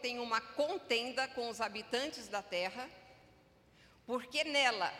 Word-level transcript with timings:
tem 0.00 0.18
uma 0.18 0.40
contenda 0.40 1.28
com 1.28 1.48
os 1.48 1.60
habitantes 1.60 2.28
da 2.28 2.42
terra, 2.42 2.88
porque 4.06 4.44
nela, 4.44 4.92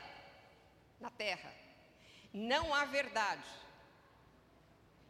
na 1.00 1.10
terra, 1.10 1.52
não 2.32 2.74
há 2.74 2.84
verdade, 2.84 3.48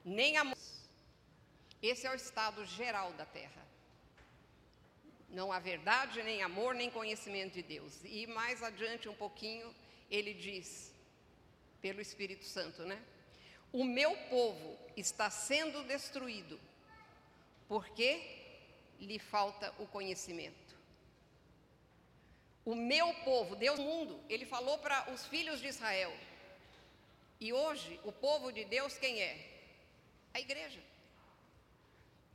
nem 0.04 0.36
amor. 0.36 0.56
Esse 1.82 2.06
é 2.06 2.10
o 2.10 2.14
estado 2.14 2.64
geral 2.64 3.12
da 3.14 3.24
terra. 3.24 3.66
Não 5.28 5.52
há 5.52 5.58
verdade, 5.58 6.22
nem 6.22 6.42
amor, 6.42 6.74
nem 6.74 6.90
conhecimento 6.90 7.54
de 7.54 7.62
Deus. 7.62 8.00
E 8.04 8.26
mais 8.26 8.62
adiante 8.62 9.08
um 9.08 9.14
pouquinho, 9.14 9.74
ele 10.10 10.34
diz, 10.34 10.92
pelo 11.80 12.00
Espírito 12.00 12.44
Santo, 12.44 12.82
né? 12.82 13.00
O 13.72 13.84
meu 13.84 14.16
povo 14.28 14.76
está 14.96 15.30
sendo 15.30 15.84
destruído 15.84 16.58
porque 17.70 18.39
lhe 19.00 19.18
falta 19.18 19.74
o 19.78 19.86
conhecimento. 19.86 20.70
O 22.64 22.74
meu 22.74 23.12
povo, 23.24 23.56
Deus 23.56 23.78
mundo, 23.78 24.20
ele 24.28 24.44
falou 24.44 24.78
para 24.78 25.10
os 25.12 25.26
filhos 25.26 25.60
de 25.60 25.68
Israel. 25.68 26.12
E 27.40 27.52
hoje, 27.52 27.98
o 28.04 28.12
povo 28.12 28.52
de 28.52 28.64
Deus 28.64 28.98
quem 28.98 29.20
é? 29.22 29.34
A 30.34 30.40
igreja. 30.40 30.80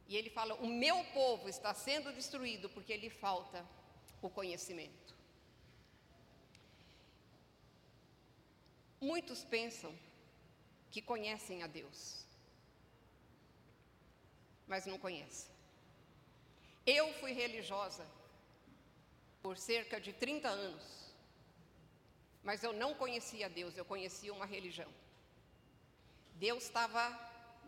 E 0.07 0.15
ele 0.17 0.29
fala: 0.29 0.55
O 0.55 0.67
meu 0.67 1.03
povo 1.05 1.47
está 1.47 1.73
sendo 1.73 2.11
destruído 2.11 2.69
porque 2.69 2.97
lhe 2.97 3.09
falta 3.09 3.65
o 4.21 4.29
conhecimento. 4.29 5.15
Muitos 8.99 9.43
pensam 9.43 9.93
que 10.89 11.01
conhecem 11.01 11.61
a 11.61 11.67
Deus, 11.67 12.25
mas 14.67 14.85
não 14.85 14.97
conhecem. 14.97 15.54
Eu 16.85 17.13
fui 17.15 17.31
religiosa 17.31 18.05
por 19.41 19.57
cerca 19.57 19.99
de 19.99 20.13
30 20.13 20.47
anos, 20.47 20.83
mas 22.43 22.63
eu 22.63 22.73
não 22.73 22.93
conhecia 22.93 23.49
Deus, 23.49 23.75
eu 23.75 23.85
conhecia 23.85 24.33
uma 24.33 24.45
religião. 24.45 24.91
Deus 26.35 26.63
estava 26.63 27.03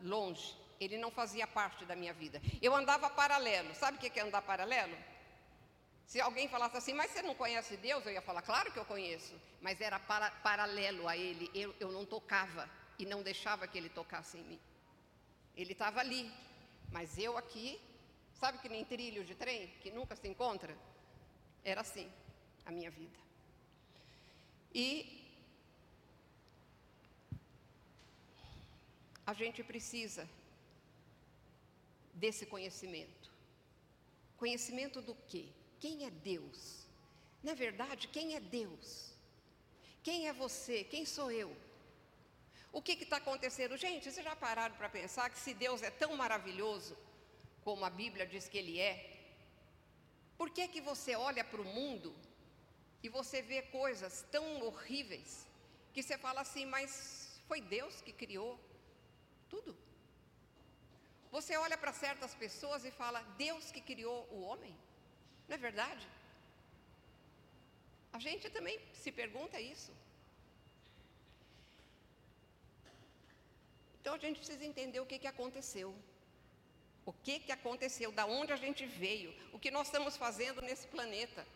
longe, 0.01 0.55
ele 0.79 0.97
não 0.97 1.09
fazia 1.09 1.47
parte 1.47 1.85
da 1.85 1.95
minha 1.95 2.13
vida. 2.13 2.41
Eu 2.61 2.75
andava 2.75 3.09
paralelo, 3.09 3.73
sabe 3.73 3.97
o 3.97 3.99
que 3.99 4.19
é 4.19 4.23
andar 4.23 4.41
paralelo? 4.41 4.95
Se 6.05 6.21
alguém 6.21 6.47
falasse 6.47 6.77
assim, 6.77 6.93
mas 6.93 7.11
você 7.11 7.21
não 7.21 7.35
conhece 7.35 7.75
Deus? 7.75 8.05
Eu 8.05 8.13
ia 8.13 8.21
falar, 8.21 8.41
claro 8.41 8.71
que 8.71 8.79
eu 8.79 8.85
conheço, 8.85 9.33
mas 9.61 9.81
era 9.81 9.99
para, 9.99 10.31
paralelo 10.31 11.07
a 11.07 11.17
Ele, 11.17 11.51
eu, 11.53 11.75
eu 11.79 11.91
não 11.91 12.05
tocava 12.05 12.69
e 12.97 13.05
não 13.05 13.21
deixava 13.21 13.67
que 13.67 13.77
Ele 13.77 13.89
tocasse 13.89 14.37
em 14.37 14.43
mim. 14.43 14.59
Ele 15.55 15.73
estava 15.73 15.99
ali, 15.99 16.31
mas 16.91 17.17
eu 17.17 17.37
aqui, 17.37 17.81
sabe 18.39 18.59
que 18.59 18.69
nem 18.69 18.85
trilho 18.85 19.23
de 19.23 19.35
trem, 19.35 19.67
que 19.81 19.91
nunca 19.91 20.15
se 20.15 20.27
encontra? 20.27 20.77
Era 21.63 21.81
assim 21.81 22.11
a 22.65 22.71
minha 22.71 22.91
vida. 22.91 23.19
E 24.73 24.87
a 29.25 29.33
gente 29.33 29.63
precisa 29.63 30.27
desse 32.13 32.45
conhecimento. 32.45 33.31
Conhecimento 34.37 35.01
do 35.01 35.15
quê? 35.27 35.47
Quem 35.79 36.05
é 36.05 36.09
Deus? 36.09 36.85
Na 37.43 37.53
verdade, 37.53 38.07
quem 38.07 38.35
é 38.35 38.39
Deus? 38.39 39.13
Quem 40.03 40.27
é 40.27 40.33
você? 40.33 40.83
Quem 40.83 41.05
sou 41.05 41.31
eu? 41.31 41.55
O 42.71 42.81
que 42.81 42.93
está 42.93 43.17
acontecendo? 43.17 43.77
Gente, 43.77 44.11
vocês 44.11 44.23
já 44.23 44.35
pararam 44.35 44.75
para 44.75 44.89
pensar 44.89 45.29
que 45.29 45.39
se 45.39 45.53
Deus 45.53 45.81
é 45.81 45.89
tão 45.89 46.15
maravilhoso, 46.15 46.97
como 47.67 47.83
a 47.83 47.89
Bíblia 48.01 48.25
diz 48.33 48.45
que 48.51 48.59
Ele 48.61 48.75
é, 48.79 48.93
por 50.39 50.49
que, 50.55 50.65
que 50.73 50.81
você 50.89 51.13
olha 51.29 51.43
para 51.51 51.61
o 51.63 51.71
mundo 51.77 52.09
e 53.03 53.09
você 53.17 53.37
vê 53.49 53.59
coisas 53.79 54.13
tão 54.35 54.45
horríveis 54.67 55.31
que 55.93 56.01
você 56.01 56.17
fala 56.25 56.39
assim, 56.45 56.65
mas 56.75 57.41
foi 57.49 57.59
Deus 57.75 57.95
que 58.05 58.13
criou 58.21 58.51
tudo? 59.53 59.73
Você 61.35 61.53
olha 61.65 61.77
para 61.83 61.99
certas 62.05 62.33
pessoas 62.43 62.85
e 62.85 62.97
fala, 63.01 63.21
Deus 63.45 63.69
que 63.75 63.81
criou 63.91 64.19
o 64.35 64.39
homem? 64.47 64.73
Não 65.49 65.55
é 65.55 65.61
verdade? 65.69 66.07
A 68.17 68.19
gente 68.27 68.49
também 68.57 68.79
se 69.03 69.11
pergunta 69.11 69.59
isso. 69.59 69.91
Então 73.99 74.13
a 74.13 74.21
gente 74.25 74.37
precisa 74.43 74.63
entender 74.73 75.01
o 75.01 75.09
que, 75.11 75.19
que 75.23 75.33
aconteceu. 75.35 75.91
O 77.07 77.13
que, 77.13 77.39
que 77.39 77.53
aconteceu, 77.53 78.11
da 78.11 78.25
onde 78.25 78.51
a 78.51 78.57
gente 78.57 78.85
veio, 78.85 79.33
o 79.53 79.57
que 79.57 79.71
nós 79.71 79.87
estamos 79.87 80.17
fazendo 80.17 80.61
nesse 80.61 80.85
planeta. 80.87 81.47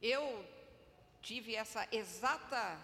Eu 0.00 0.24
tive 1.20 1.54
essa 1.54 1.86
exata 1.92 2.80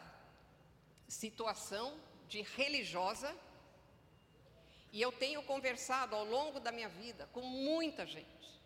situação 1.08 1.98
de 2.28 2.42
religiosa, 2.42 3.34
e 4.92 5.00
eu 5.00 5.10
tenho 5.10 5.42
conversado 5.44 6.14
ao 6.14 6.26
longo 6.26 6.60
da 6.60 6.70
minha 6.70 6.90
vida 6.90 7.26
com 7.32 7.40
muita 7.40 8.06
gente 8.06 8.60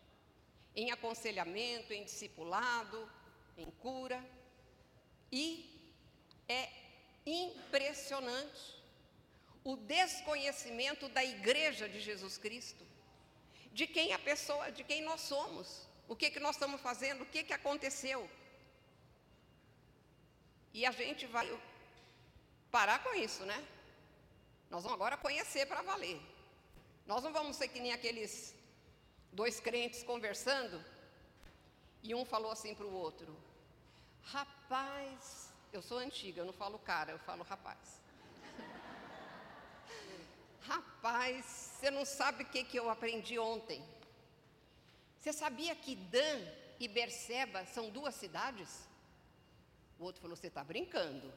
em 0.75 0.91
aconselhamento, 0.91 1.93
em 1.93 2.03
discipulado, 2.03 3.09
em 3.57 3.71
cura. 3.71 4.21
E 5.31 5.45
é 6.49 6.69
impressionante 7.25 8.75
o 9.71 9.75
desconhecimento 9.77 11.09
da 11.09 11.22
igreja 11.25 11.88
de 11.88 12.00
Jesus 12.09 12.38
Cristo, 12.38 12.84
de 13.72 13.84
quem 13.94 14.12
a 14.12 14.19
pessoa, 14.19 14.71
de 14.71 14.84
quem 14.84 15.03
nós 15.03 15.22
somos, 15.22 15.88
o 16.06 16.15
que, 16.15 16.31
que 16.31 16.38
nós 16.38 16.54
estamos 16.54 16.81
fazendo, 16.81 17.22
o 17.22 17.27
que, 17.27 17.43
que 17.43 17.53
aconteceu. 17.53 18.31
E 20.72 20.87
a 20.87 20.93
gente 20.93 21.27
vai 21.27 21.49
parar 22.71 23.03
com 23.03 23.12
isso, 23.15 23.44
né? 23.44 23.59
Nós 24.71 24.84
vamos 24.84 24.99
agora 24.99 25.16
conhecer 25.16 25.66
para 25.66 25.83
valer. 25.83 26.21
Nós 27.04 27.25
não 27.25 27.33
vamos 27.33 27.56
ser 27.56 27.66
que 27.66 27.81
nem 27.81 27.93
aqueles 27.93 28.54
dois 29.33 29.59
crentes 29.59 30.04
conversando, 30.04 30.78
e 32.04 32.15
um 32.15 32.25
falou 32.25 32.53
assim 32.53 32.72
para 32.72 32.87
o 32.87 32.93
outro: 32.93 33.37
Rapaz, 34.22 35.53
eu 35.72 35.83
sou 35.83 35.98
antiga, 35.98 36.41
eu 36.41 36.47
não 36.47 36.53
falo 36.53 36.78
cara, 36.78 37.10
eu 37.10 37.19
falo 37.19 37.43
rapaz. 37.43 38.06
Rapaz, 41.06 41.44
você 41.78 41.91
não 41.91 42.05
sabe 42.05 42.43
o 42.43 42.47
que, 42.47 42.65
que 42.65 42.77
eu 42.77 42.91
aprendi 42.91 43.39
ontem. 43.39 43.81
Você 45.19 45.33
sabia 45.33 45.75
que 45.75 45.94
Dan 45.94 46.41
e 46.81 46.89
Berseba 46.89 47.65
são 47.67 47.91
duas 47.91 48.15
cidades? 48.15 48.69
O 49.99 50.05
outro 50.05 50.21
falou: 50.21 50.37
Você 50.37 50.49
está 50.49 50.65
brincando. 50.65 51.33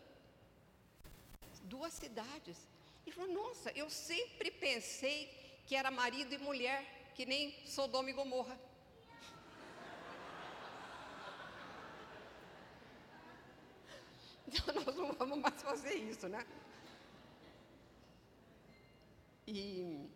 Duas 1.63 1.93
cidades. 1.93 2.57
E 3.05 3.11
falou: 3.11 3.31
Nossa, 3.31 3.71
eu 3.71 3.89
sempre 3.89 4.49
pensei 4.49 5.29
que 5.67 5.75
era 5.75 5.91
marido 5.91 6.33
e 6.33 6.37
mulher 6.39 7.11
que 7.13 7.25
nem 7.25 7.53
Sodoma 7.65 8.09
e 8.09 8.13
Gomorra. 8.13 8.57
Então 14.51 14.73
nós 14.73 14.95
não 14.95 15.13
vamos 15.13 15.37
mais 15.37 15.61
fazer 15.61 15.93
isso, 15.93 16.27
né? 16.27 16.43
E, 19.51 20.07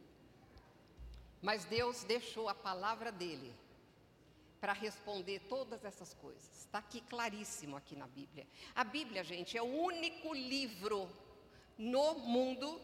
mas 1.41 1.65
Deus 1.65 2.03
deixou 2.03 2.47
a 2.47 2.55
palavra 2.55 3.11
dele 3.11 3.53
para 4.61 4.73
responder 4.73 5.39
todas 5.49 5.83
essas 5.83 6.13
coisas. 6.13 6.49
Está 6.59 6.77
aqui 6.77 7.01
claríssimo 7.01 7.75
aqui 7.75 7.95
na 7.95 8.07
Bíblia. 8.07 8.47
A 8.75 8.83
Bíblia, 8.83 9.23
gente, 9.23 9.57
é 9.57 9.61
o 9.61 9.65
único 9.65 10.33
livro 10.33 11.09
no 11.77 12.13
mundo 12.19 12.79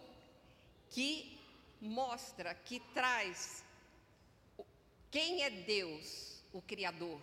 que 0.89 1.39
mostra, 1.79 2.53
que 2.55 2.79
traz 2.93 3.63
quem 5.11 5.43
é 5.43 5.49
Deus, 5.49 6.43
o 6.53 6.61
Criador? 6.61 7.19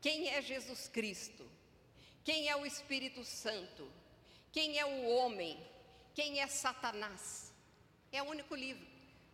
Quem 0.00 0.28
é 0.28 0.40
Jesus 0.40 0.88
Cristo? 0.88 1.44
Quem 2.24 2.48
é 2.48 2.56
o 2.56 2.64
Espírito 2.64 3.22
Santo? 3.24 3.90
Quem 4.50 4.78
é 4.78 4.84
o 4.86 5.10
homem? 5.10 5.58
Quem 6.14 6.40
é 6.40 6.46
Satanás? 6.46 7.45
É 8.12 8.22
o 8.22 8.26
único 8.26 8.54
livro. 8.54 8.86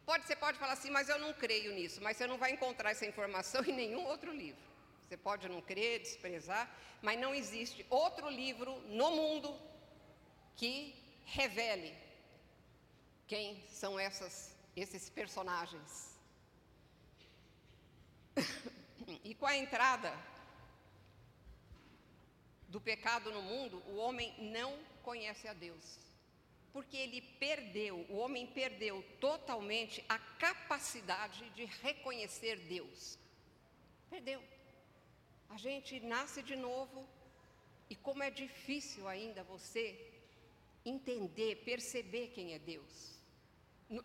Pode, 0.05 0.27
você 0.27 0.35
pode 0.35 0.59
falar 0.59 0.73
assim, 0.73 0.91
mas 0.91 1.09
eu 1.09 1.19
não 1.19 1.33
creio 1.33 1.73
nisso, 1.75 2.01
mas 2.03 2.17
você 2.17 2.27
não 2.27 2.39
vai 2.39 2.51
encontrar 2.51 2.91
essa 2.91 3.07
informação 3.07 3.65
em 3.67 3.73
nenhum 3.73 4.05
outro 4.07 4.33
livro. 4.33 4.63
Você 5.07 5.17
pode 5.17 5.49
não 5.49 5.61
crer, 5.61 6.01
desprezar, 6.01 6.71
mas 7.01 7.21
não 7.21 7.35
existe 7.35 7.85
outro 7.91 8.29
livro 8.29 8.81
no 8.89 9.11
mundo 9.11 9.55
que 10.57 10.95
revele 11.25 11.95
quem 13.27 13.63
são 13.69 13.99
essas, 13.99 14.55
esses 14.75 15.09
personagens. 15.11 16.19
e 19.23 19.35
com 19.35 19.47
a 19.47 19.57
entrada 19.57 20.13
do 22.69 22.81
pecado 22.81 23.31
no 23.31 23.43
mundo, 23.43 23.83
o 23.87 23.97
homem 23.97 24.35
não 24.39 24.79
conhece 25.03 25.47
a 25.47 25.53
Deus. 25.53 26.02
Porque 26.73 26.97
ele 26.97 27.21
perdeu, 27.39 28.07
o 28.09 28.17
homem 28.17 28.47
perdeu 28.47 29.03
totalmente 29.21 30.05
a 30.09 30.19
capacidade 30.19 31.49
de 31.51 31.65
reconhecer 31.65 32.57
Deus. 32.61 33.19
Perdeu. 34.09 34.43
A 35.51 35.57
gente 35.59 36.01
nasce 36.01 36.43
de 36.43 36.57
novo 36.57 37.07
e 37.91 37.95
como 37.95 38.23
é 38.23 38.31
difícil 38.31 39.07
ainda 39.07 39.43
você 39.45 39.85
entender, 40.85 41.57
perceber 41.57 42.29
quem 42.29 42.55
é 42.55 42.59
Deus. 42.59 43.13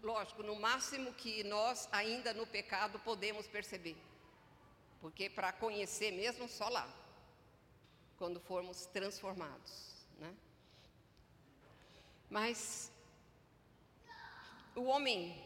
Lógico, 0.04 0.44
no 0.44 0.58
máximo 0.58 1.14
que 1.14 1.44
nós 1.46 1.88
ainda 1.92 2.34
no 2.34 2.46
pecado 2.46 3.00
podemos 3.00 3.48
perceber. 3.48 3.96
Porque 5.00 5.30
para 5.30 5.54
conhecer 5.54 6.12
mesmo 6.12 6.50
só 6.50 6.68
lá, 6.68 6.94
quando 8.18 8.40
formos 8.42 8.86
transformados, 8.88 10.06
né? 10.20 10.36
Mas 12.30 12.92
o 14.76 14.84
homem 14.84 15.44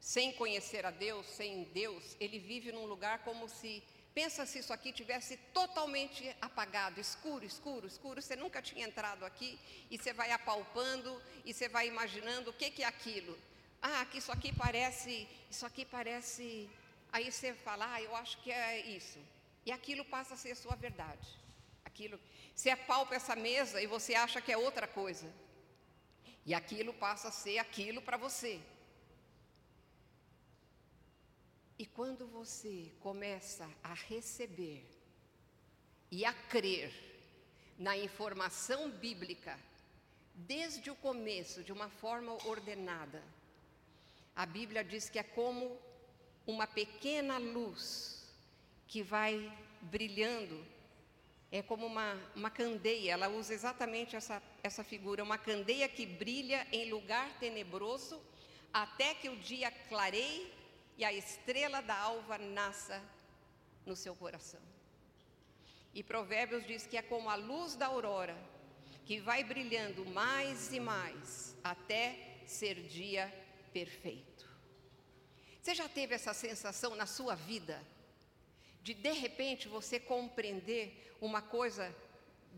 sem 0.00 0.32
conhecer 0.32 0.84
a 0.84 0.90
Deus, 0.90 1.26
sem 1.26 1.64
Deus, 1.64 2.16
ele 2.20 2.38
vive 2.38 2.70
num 2.72 2.86
lugar 2.86 3.24
como 3.24 3.48
se 3.48 3.82
Pensa 4.14 4.46
se 4.46 4.60
isso 4.60 4.72
aqui 4.72 4.92
tivesse 4.92 5.36
totalmente 5.52 6.34
apagado, 6.40 7.00
escuro, 7.00 7.44
escuro, 7.44 7.84
escuro. 7.84 8.22
Você 8.22 8.36
nunca 8.36 8.62
tinha 8.62 8.86
entrado 8.86 9.24
aqui 9.24 9.58
e 9.90 9.98
você 9.98 10.12
vai 10.12 10.30
apalpando 10.30 11.20
e 11.44 11.52
você 11.52 11.68
vai 11.68 11.88
imaginando 11.88 12.50
o 12.50 12.52
que, 12.52 12.70
que 12.70 12.84
é 12.84 12.86
aquilo. 12.86 13.36
Ah, 13.82 14.06
que 14.06 14.18
isso 14.18 14.30
aqui 14.30 14.52
parece, 14.52 15.28
isso 15.50 15.66
aqui 15.66 15.84
parece. 15.84 16.70
Aí 17.12 17.30
você 17.30 17.54
fala, 17.54 17.92
ah, 17.92 18.00
eu 18.00 18.14
acho 18.14 18.40
que 18.40 18.52
é 18.52 18.86
isso. 18.86 19.18
E 19.66 19.72
aquilo 19.72 20.04
passa 20.04 20.34
a 20.34 20.36
ser 20.36 20.54
sua 20.54 20.76
verdade. 20.76 21.28
Aquilo, 21.84 22.20
você 22.54 22.70
apalpa 22.70 23.16
essa 23.16 23.34
mesa 23.34 23.82
e 23.82 23.86
você 23.88 24.14
acha 24.14 24.40
que 24.40 24.52
é 24.52 24.56
outra 24.56 24.86
coisa. 24.86 25.26
E 26.46 26.52
aquilo 26.52 26.92
passa 26.92 27.28
a 27.28 27.32
ser 27.32 27.58
aquilo 27.58 28.02
para 28.02 28.16
você. 28.16 28.60
E 31.78 31.86
quando 31.86 32.26
você 32.26 32.92
começa 33.00 33.68
a 33.82 33.94
receber 33.94 34.86
e 36.10 36.24
a 36.24 36.32
crer 36.32 36.92
na 37.78 37.96
informação 37.96 38.90
bíblica, 38.90 39.58
desde 40.34 40.90
o 40.90 40.94
começo, 40.94 41.64
de 41.64 41.72
uma 41.72 41.88
forma 41.88 42.32
ordenada, 42.46 43.22
a 44.36 44.46
Bíblia 44.46 44.84
diz 44.84 45.08
que 45.08 45.18
é 45.18 45.22
como 45.22 45.76
uma 46.46 46.66
pequena 46.66 47.38
luz 47.38 48.32
que 48.86 49.02
vai 49.02 49.52
brilhando, 49.82 50.64
é 51.56 51.62
como 51.62 51.86
uma, 51.86 52.20
uma 52.34 52.50
candeia, 52.50 53.12
ela 53.12 53.28
usa 53.28 53.54
exatamente 53.54 54.16
essa, 54.16 54.42
essa 54.60 54.82
figura, 54.82 55.22
uma 55.22 55.38
candeia 55.38 55.88
que 55.88 56.04
brilha 56.04 56.66
em 56.72 56.90
lugar 56.90 57.30
tenebroso, 57.38 58.20
até 58.72 59.14
que 59.14 59.28
o 59.28 59.36
dia 59.36 59.70
clareie 59.88 60.52
e 60.98 61.04
a 61.04 61.12
estrela 61.12 61.80
da 61.80 61.96
alva 61.96 62.38
nasça 62.38 63.00
no 63.86 63.94
seu 63.94 64.16
coração. 64.16 64.60
E 65.94 66.02
Provérbios 66.02 66.66
diz 66.66 66.88
que 66.88 66.96
é 66.96 67.02
como 67.02 67.30
a 67.30 67.36
luz 67.36 67.76
da 67.76 67.86
aurora, 67.86 68.36
que 69.06 69.20
vai 69.20 69.44
brilhando 69.44 70.04
mais 70.06 70.72
e 70.72 70.80
mais 70.80 71.56
até 71.62 72.40
ser 72.48 72.82
dia 72.82 73.32
perfeito. 73.72 74.50
Você 75.62 75.72
já 75.72 75.88
teve 75.88 76.16
essa 76.16 76.34
sensação 76.34 76.96
na 76.96 77.06
sua 77.06 77.36
vida? 77.36 77.80
De 78.86 78.92
de 78.92 79.12
repente 79.24 79.66
você 79.66 79.98
compreender 79.98 80.82
uma 81.20 81.40
coisa 81.56 81.84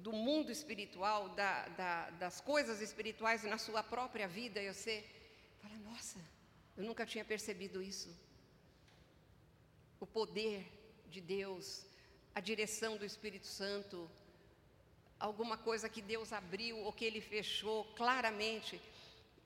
do 0.06 0.12
mundo 0.12 0.50
espiritual, 0.50 1.28
da, 1.40 1.68
da, 1.80 2.10
das 2.22 2.40
coisas 2.40 2.80
espirituais 2.80 3.44
na 3.44 3.58
sua 3.66 3.82
própria 3.94 4.26
vida, 4.26 4.60
e 4.60 4.72
você 4.72 5.04
fala: 5.62 5.76
Nossa, 5.90 6.18
eu 6.76 6.84
nunca 6.84 7.06
tinha 7.06 7.24
percebido 7.24 7.80
isso 7.80 8.10
o 10.00 10.06
poder 10.06 10.66
de 11.08 11.20
Deus, 11.20 11.86
a 12.34 12.40
direção 12.40 12.96
do 12.96 13.04
Espírito 13.04 13.46
Santo, 13.46 14.10
alguma 15.18 15.56
coisa 15.56 15.88
que 15.88 16.02
Deus 16.02 16.32
abriu 16.32 16.76
ou 16.78 16.92
que 16.92 17.04
Ele 17.04 17.20
fechou 17.20 17.84
claramente. 18.00 18.80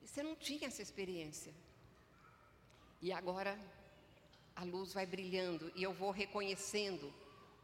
Você 0.03 0.23
não 0.23 0.35
tinha 0.35 0.67
essa 0.69 0.83
experiência. 0.83 1.53
E 3.03 3.13
agora 3.13 3.59
a 4.55 4.65
luz 4.65 4.93
vai 4.93 5.07
brilhando 5.07 5.73
e 5.75 5.83
eu 5.83 5.93
vou 5.93 6.11
reconhecendo 6.11 7.13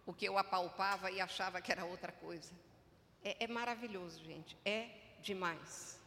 o 0.05 0.13
que 0.13 0.25
eu 0.25 0.39
apalpava 0.39 1.11
e 1.11 1.21
achava 1.21 1.61
que 1.61 1.73
era 1.73 1.85
outra 1.85 2.13
coisa. 2.13 2.53
É, 3.23 3.45
é 3.45 3.47
maravilhoso, 3.47 4.23
gente. 4.23 4.57
É 4.65 4.89
demais. 5.21 5.99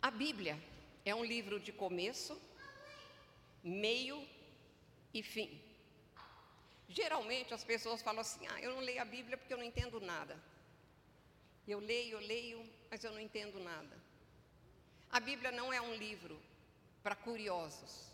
A 0.00 0.10
Bíblia 0.10 0.58
é 1.04 1.14
um 1.14 1.24
livro 1.24 1.60
de 1.60 1.72
começo, 1.72 2.40
meio 3.62 4.26
e 5.12 5.22
fim. 5.22 5.60
Geralmente 6.88 7.52
as 7.52 7.64
pessoas 7.64 8.00
falam 8.00 8.20
assim: 8.20 8.46
ah, 8.46 8.60
eu 8.62 8.72
não 8.74 8.80
leio 8.80 9.02
a 9.02 9.04
Bíblia 9.04 9.36
porque 9.36 9.52
eu 9.52 9.58
não 9.58 9.64
entendo 9.64 10.00
nada. 10.00 10.40
Eu 11.66 11.80
leio, 11.80 12.12
eu 12.16 12.20
leio, 12.20 12.66
mas 12.90 13.04
eu 13.04 13.12
não 13.12 13.20
entendo 13.20 13.60
nada. 13.60 13.96
A 15.10 15.20
Bíblia 15.20 15.52
não 15.52 15.72
é 15.72 15.80
um 15.80 15.94
livro 15.94 16.40
para 17.02 17.14
curiosos, 17.14 18.10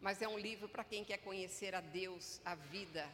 mas 0.00 0.22
é 0.22 0.28
um 0.28 0.38
livro 0.38 0.68
para 0.68 0.84
quem 0.84 1.04
quer 1.04 1.18
conhecer 1.18 1.74
a 1.74 1.80
Deus, 1.80 2.40
a 2.44 2.54
vida 2.54 3.08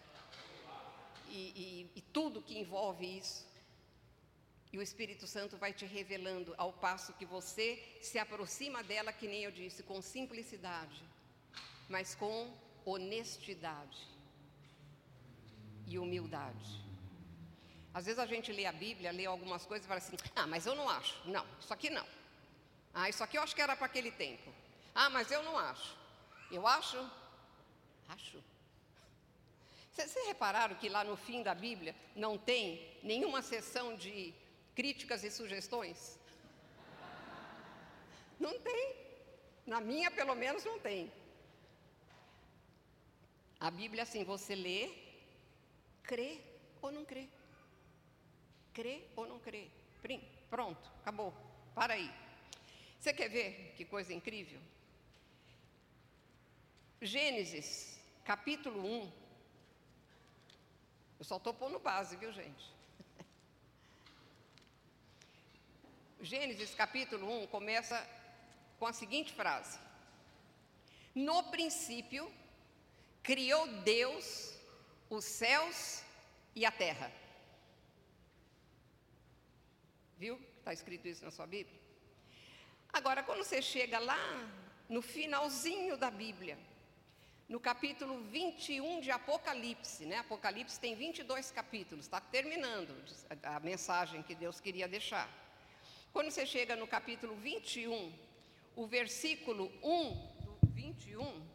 e, 1.28 1.88
e, 1.94 1.98
e 1.98 2.00
tudo 2.00 2.42
que 2.42 2.58
envolve 2.58 3.18
isso. 3.18 3.46
E 4.72 4.78
o 4.78 4.82
Espírito 4.82 5.26
Santo 5.26 5.56
vai 5.56 5.72
te 5.72 5.86
revelando 5.86 6.54
ao 6.58 6.72
passo 6.72 7.12
que 7.12 7.24
você 7.24 7.80
se 8.02 8.18
aproxima 8.18 8.82
dela, 8.82 9.12
que 9.12 9.28
nem 9.28 9.44
eu 9.44 9.52
disse, 9.52 9.82
com 9.84 10.02
simplicidade, 10.02 11.00
mas 11.88 12.14
com 12.14 12.52
honestidade 12.84 14.00
e 15.86 15.98
humildade. 15.98 16.82
Às 17.92 18.06
vezes 18.06 18.18
a 18.18 18.26
gente 18.26 18.52
lê 18.52 18.66
a 18.66 18.72
Bíblia, 18.72 19.12
lê 19.12 19.26
algumas 19.26 19.64
coisas 19.64 19.84
e 19.84 19.88
fala 19.88 19.98
assim: 19.98 20.16
ah, 20.34 20.46
mas 20.46 20.66
eu 20.66 20.74
não 20.74 20.88
acho. 20.88 21.16
Não, 21.28 21.46
isso 21.60 21.72
aqui 21.72 21.88
não. 21.88 22.06
Ah, 22.92 23.08
isso 23.08 23.22
aqui 23.22 23.38
eu 23.38 23.42
acho 23.42 23.54
que 23.54 23.62
era 23.62 23.76
para 23.76 23.86
aquele 23.86 24.10
tempo. 24.10 24.52
Ah, 24.92 25.08
mas 25.08 25.30
eu 25.30 25.42
não 25.44 25.56
acho. 25.56 26.03
Eu 26.50 26.66
acho. 26.66 26.98
Acho. 28.08 28.42
Vocês 29.90 30.26
repararam 30.26 30.74
que 30.76 30.88
lá 30.88 31.04
no 31.04 31.16
fim 31.16 31.42
da 31.42 31.54
Bíblia 31.54 31.94
não 32.16 32.36
tem 32.36 32.98
nenhuma 33.02 33.42
sessão 33.42 33.94
de 33.96 34.34
críticas 34.74 35.22
e 35.22 35.30
sugestões? 35.30 36.18
Não 38.38 38.58
tem. 38.58 38.96
Na 39.66 39.80
minha, 39.80 40.10
pelo 40.10 40.34
menos, 40.34 40.64
não 40.64 40.78
tem. 40.78 41.10
A 43.60 43.70
Bíblia, 43.70 44.02
assim, 44.02 44.24
você 44.24 44.54
lê, 44.54 44.90
crê 46.02 46.40
ou 46.82 46.90
não 46.90 47.04
crê. 47.04 47.28
Crê 48.72 49.04
ou 49.16 49.26
não 49.26 49.38
crê. 49.38 49.68
Pronto, 50.50 50.90
acabou. 51.00 51.32
Para 51.74 51.94
aí. 51.94 52.12
Você 53.00 53.12
quer 53.12 53.28
ver 53.28 53.74
que 53.76 53.84
coisa 53.84 54.12
incrível? 54.12 54.60
Gênesis, 57.00 57.98
capítulo 58.24 58.84
1. 58.84 59.12
Eu 61.18 61.24
só 61.24 61.36
estou 61.36 61.52
pondo 61.52 61.78
base, 61.78 62.16
viu, 62.16 62.32
gente? 62.32 62.72
Gênesis, 66.20 66.74
capítulo 66.74 67.42
1, 67.42 67.46
começa 67.48 68.08
com 68.78 68.86
a 68.86 68.92
seguinte 68.92 69.32
frase: 69.32 69.78
No 71.14 71.42
princípio 71.44 72.32
criou 73.22 73.66
Deus 73.82 74.54
os 75.10 75.24
céus 75.24 76.02
e 76.54 76.64
a 76.64 76.72
terra. 76.72 77.12
Viu? 80.16 80.40
Está 80.58 80.72
escrito 80.72 81.06
isso 81.06 81.24
na 81.24 81.30
sua 81.30 81.46
Bíblia? 81.46 81.78
Agora, 82.92 83.22
quando 83.22 83.44
você 83.44 83.60
chega 83.60 83.98
lá 83.98 84.48
no 84.88 85.02
finalzinho 85.02 85.96
da 85.96 86.10
Bíblia, 86.10 86.56
no 87.48 87.60
capítulo 87.60 88.22
21 88.24 89.00
de 89.00 89.10
Apocalipse, 89.10 90.06
né? 90.06 90.18
Apocalipse 90.18 90.80
tem 90.80 90.94
22 90.94 91.50
capítulos, 91.50 92.06
está 92.06 92.20
terminando 92.20 92.94
a 93.42 93.60
mensagem 93.60 94.22
que 94.22 94.34
Deus 94.34 94.60
queria 94.60 94.88
deixar. 94.88 95.28
Quando 96.12 96.30
você 96.30 96.46
chega 96.46 96.74
no 96.76 96.86
capítulo 96.86 97.34
21, 97.36 98.12
o 98.76 98.86
versículo 98.86 99.70
1 99.82 100.10
do 100.44 100.58
21, 100.72 101.54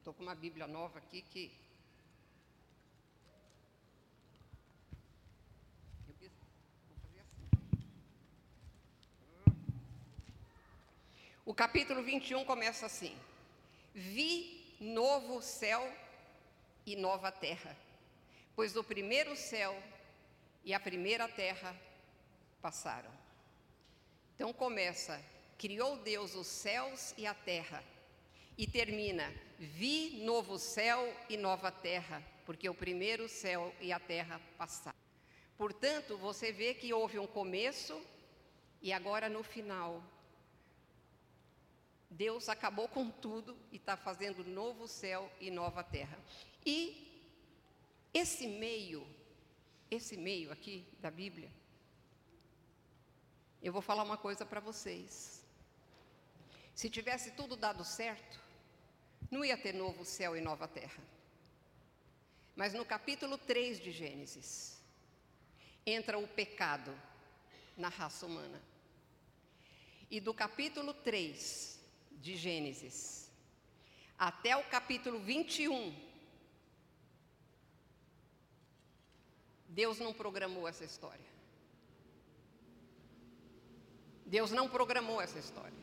Estou 0.00 0.14
com 0.14 0.22
uma 0.24 0.34
Bíblia 0.34 0.66
nova 0.66 0.98
aqui 0.98 1.22
que. 1.22 1.52
Eu 6.08 6.14
vou 6.16 6.98
fazer 7.00 7.20
assim. 7.20 7.48
O 11.50 11.54
capítulo 11.62 12.00
21 12.00 12.44
começa 12.44 12.86
assim: 12.86 13.12
Vi 13.92 14.76
novo 14.78 15.42
céu 15.42 15.82
e 16.86 16.94
nova 16.94 17.32
terra, 17.32 17.76
pois 18.54 18.76
o 18.76 18.84
primeiro 18.84 19.34
céu 19.34 19.76
e 20.64 20.72
a 20.72 20.78
primeira 20.78 21.26
terra 21.26 21.74
passaram. 22.62 23.10
Então 24.36 24.52
começa: 24.52 25.20
criou 25.58 25.96
Deus 25.96 26.36
os 26.36 26.46
céus 26.46 27.12
e 27.18 27.26
a 27.26 27.34
terra, 27.34 27.82
e 28.56 28.64
termina: 28.64 29.34
vi 29.58 30.22
novo 30.22 30.56
céu 30.56 31.12
e 31.28 31.36
nova 31.36 31.72
terra, 31.72 32.22
porque 32.46 32.68
o 32.68 32.74
primeiro 32.74 33.28
céu 33.28 33.74
e 33.80 33.92
a 33.92 33.98
terra 33.98 34.40
passaram. 34.56 34.96
Portanto, 35.58 36.16
você 36.16 36.52
vê 36.52 36.74
que 36.74 36.94
houve 36.94 37.18
um 37.18 37.26
começo 37.26 38.00
e 38.80 38.92
agora 38.92 39.28
no 39.28 39.42
final. 39.42 40.00
Deus 42.10 42.48
acabou 42.48 42.88
com 42.88 43.08
tudo 43.08 43.56
e 43.70 43.76
está 43.76 43.96
fazendo 43.96 44.44
novo 44.44 44.88
céu 44.88 45.30
e 45.40 45.48
nova 45.48 45.84
terra. 45.84 46.18
E 46.66 47.08
esse 48.12 48.48
meio, 48.48 49.06
esse 49.88 50.16
meio 50.16 50.50
aqui 50.50 50.84
da 50.98 51.10
Bíblia, 51.10 51.50
eu 53.62 53.72
vou 53.72 53.80
falar 53.80 54.02
uma 54.02 54.16
coisa 54.16 54.44
para 54.44 54.58
vocês. 54.58 55.44
Se 56.74 56.90
tivesse 56.90 57.30
tudo 57.32 57.56
dado 57.56 57.84
certo, 57.84 58.40
não 59.30 59.44
ia 59.44 59.56
ter 59.56 59.72
novo 59.72 60.04
céu 60.04 60.36
e 60.36 60.40
nova 60.40 60.66
terra. 60.66 61.02
Mas 62.56 62.74
no 62.74 62.84
capítulo 62.84 63.38
3 63.38 63.80
de 63.80 63.92
Gênesis, 63.92 64.82
entra 65.86 66.18
o 66.18 66.26
pecado 66.26 66.92
na 67.76 67.88
raça 67.88 68.26
humana. 68.26 68.60
E 70.10 70.20
do 70.20 70.34
capítulo 70.34 70.92
3 70.92 71.79
de 72.20 72.36
Gênesis 72.36 73.20
até 74.20 74.54
o 74.54 74.62
capítulo 74.64 75.18
21, 75.18 75.96
Deus 79.66 79.98
não 79.98 80.12
programou 80.12 80.68
essa 80.68 80.84
história. 80.84 81.24
Deus 84.26 84.50
não 84.50 84.68
programou 84.68 85.22
essa 85.22 85.38
história. 85.38 85.80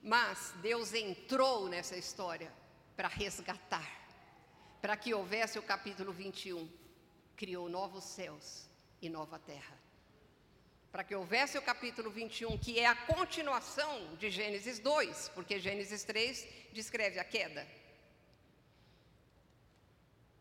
Mas 0.00 0.54
Deus 0.62 0.94
entrou 0.94 1.68
nessa 1.68 1.96
história 1.96 2.54
para 2.96 3.08
resgatar, 3.08 3.90
para 4.80 4.96
que 4.96 5.12
houvesse 5.12 5.58
o 5.58 5.62
capítulo 5.64 6.12
21. 6.12 6.70
Criou 7.34 7.68
novos 7.68 8.04
céus 8.04 8.70
e 9.02 9.08
nova 9.08 9.36
terra. 9.40 9.76
Para 10.90 11.04
que 11.04 11.14
houvesse 11.14 11.58
o 11.58 11.62
capítulo 11.62 12.10
21, 12.10 12.56
que 12.58 12.78
é 12.78 12.86
a 12.86 12.94
continuação 12.94 14.16
de 14.16 14.30
Gênesis 14.30 14.78
2, 14.78 15.30
porque 15.34 15.60
Gênesis 15.60 16.02
3 16.04 16.46
descreve 16.72 17.18
a 17.18 17.24
queda. 17.24 17.66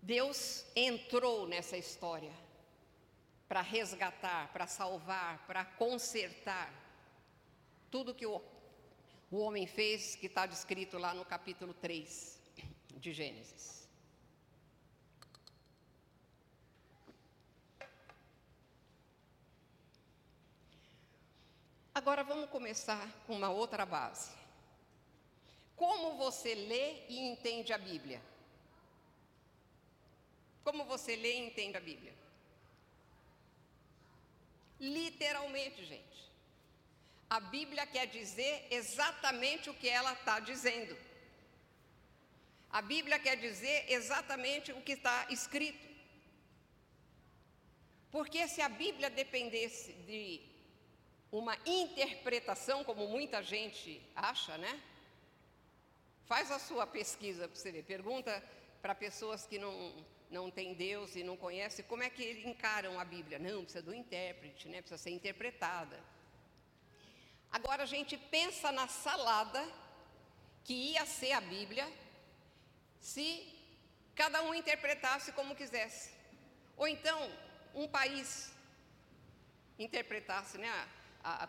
Deus 0.01 0.66
entrou 0.75 1.48
nessa 1.48 1.77
história 1.77 2.32
para 3.48 3.62
resgatar, 3.62 4.51
para 4.54 4.68
salvar, 4.68 5.46
para 5.48 5.66
consertar 5.66 6.74
tudo 7.89 8.16
que 8.16 8.25
o, 8.25 8.42
o 9.32 9.38
homem 9.39 9.68
fez, 9.68 10.16
que 10.16 10.27
está 10.27 10.46
descrito 10.46 10.98
lá 10.98 11.13
no 11.13 11.25
capítulo 11.25 11.74
3 11.74 12.39
de 12.96 13.13
Gênesis. 13.13 13.87
Agora 22.07 22.23
vamos 22.23 22.49
começar 22.49 23.05
com 23.25 23.35
uma 23.35 23.49
outra 23.49 23.85
base. 23.85 24.31
Como 25.75 26.15
você 26.15 26.55
lê 26.55 27.05
e 27.09 27.19
entende 27.19 27.73
a 27.73 27.77
Bíblia? 27.77 28.21
Como 30.63 30.85
você 30.85 31.17
lê 31.17 31.33
e 31.33 31.47
entende 31.47 31.75
a 31.75 31.81
Bíblia? 31.81 32.13
Literalmente, 34.79 35.83
gente. 35.83 36.31
A 37.29 37.41
Bíblia 37.41 37.85
quer 37.85 38.05
dizer 38.07 38.65
exatamente 38.71 39.69
o 39.69 39.73
que 39.73 39.89
ela 39.89 40.13
está 40.13 40.39
dizendo. 40.39 40.97
A 42.69 42.81
Bíblia 42.81 43.19
quer 43.19 43.35
dizer 43.35 43.83
exatamente 43.91 44.71
o 44.71 44.81
que 44.81 44.93
está 44.93 45.27
escrito. 45.29 45.85
Porque 48.09 48.47
se 48.47 48.61
a 48.61 48.69
Bíblia 48.69 49.09
dependesse 49.09 49.91
de 49.91 50.55
uma 51.31 51.57
interpretação, 51.65 52.84
como 52.84 53.07
muita 53.07 53.43
gente 53.43 54.01
acha, 54.15 54.57
né? 54.57 54.81
Faz 56.25 56.51
a 56.51 56.60
sua 56.60 56.86
pesquisa 56.88 57.48
para 57.48 57.55
você 57.55 57.72
ver. 57.72 57.84
Pergunta 57.84 58.43
para 58.81 58.96
pessoas 58.96 59.46
que 59.46 59.57
não, 59.57 60.05
não 60.29 60.50
têm 60.50 60.74
Deus 60.74 61.15
e 61.15 61.24
não 61.24 61.38
conhecem 61.38 61.86
como 61.86 62.03
é 62.03 62.10
que 62.10 62.24
eles 62.24 62.46
encaram 62.46 63.00
a 63.00 63.05
Bíblia. 63.05 63.39
Não, 63.39 63.63
precisa 63.63 63.84
do 63.84 63.93
intérprete, 63.93 64.67
né? 64.67 64.81
precisa 64.81 65.01
ser 65.01 65.12
interpretada. 65.12 66.00
Agora 67.51 67.84
a 67.84 67.86
gente 67.86 68.17
pensa 68.17 68.72
na 68.72 68.88
salada 68.88 69.65
que 70.63 70.74
ia 70.74 71.05
ser 71.05 71.31
a 71.31 71.41
Bíblia 71.41 71.91
se 73.00 73.53
cada 74.15 74.41
um 74.41 74.53
interpretasse 74.53 75.31
como 75.31 75.55
quisesse. 75.55 76.12
Ou 76.75 76.88
então, 76.88 77.31
um 77.74 77.88
país 77.88 78.51
interpretasse, 79.79 80.57
né? 80.57 80.69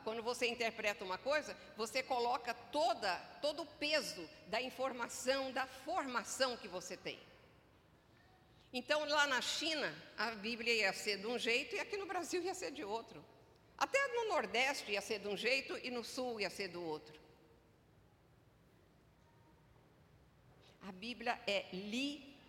Quando 0.04 0.22
você 0.22 0.46
interpreta 0.46 1.04
uma 1.04 1.18
coisa, 1.18 1.56
você 1.76 2.02
coloca 2.02 2.54
toda, 2.54 3.16
todo 3.40 3.62
o 3.62 3.66
peso 3.66 4.28
da 4.46 4.60
informação, 4.60 5.52
da 5.52 5.66
formação 5.66 6.56
que 6.56 6.68
você 6.68 6.96
tem. 6.96 7.18
Então, 8.72 9.04
lá 9.04 9.26
na 9.26 9.40
China, 9.40 9.94
a 10.16 10.32
Bíblia 10.32 10.74
ia 10.74 10.92
ser 10.92 11.18
de 11.18 11.26
um 11.26 11.38
jeito 11.38 11.74
e 11.74 11.80
aqui 11.80 11.96
no 11.96 12.06
Brasil 12.06 12.42
ia 12.42 12.54
ser 12.54 12.70
de 12.70 12.84
outro. 12.84 13.24
Até 13.76 13.98
no 14.08 14.28
Nordeste 14.28 14.92
ia 14.92 15.00
ser 15.00 15.20
de 15.20 15.28
um 15.28 15.36
jeito 15.36 15.78
e 15.78 15.90
no 15.90 16.04
Sul 16.04 16.40
ia 16.40 16.50
ser 16.50 16.68
do 16.68 16.82
outro. 16.82 17.18
A 20.82 20.92
Bíblia 20.92 21.40
é 21.46 21.66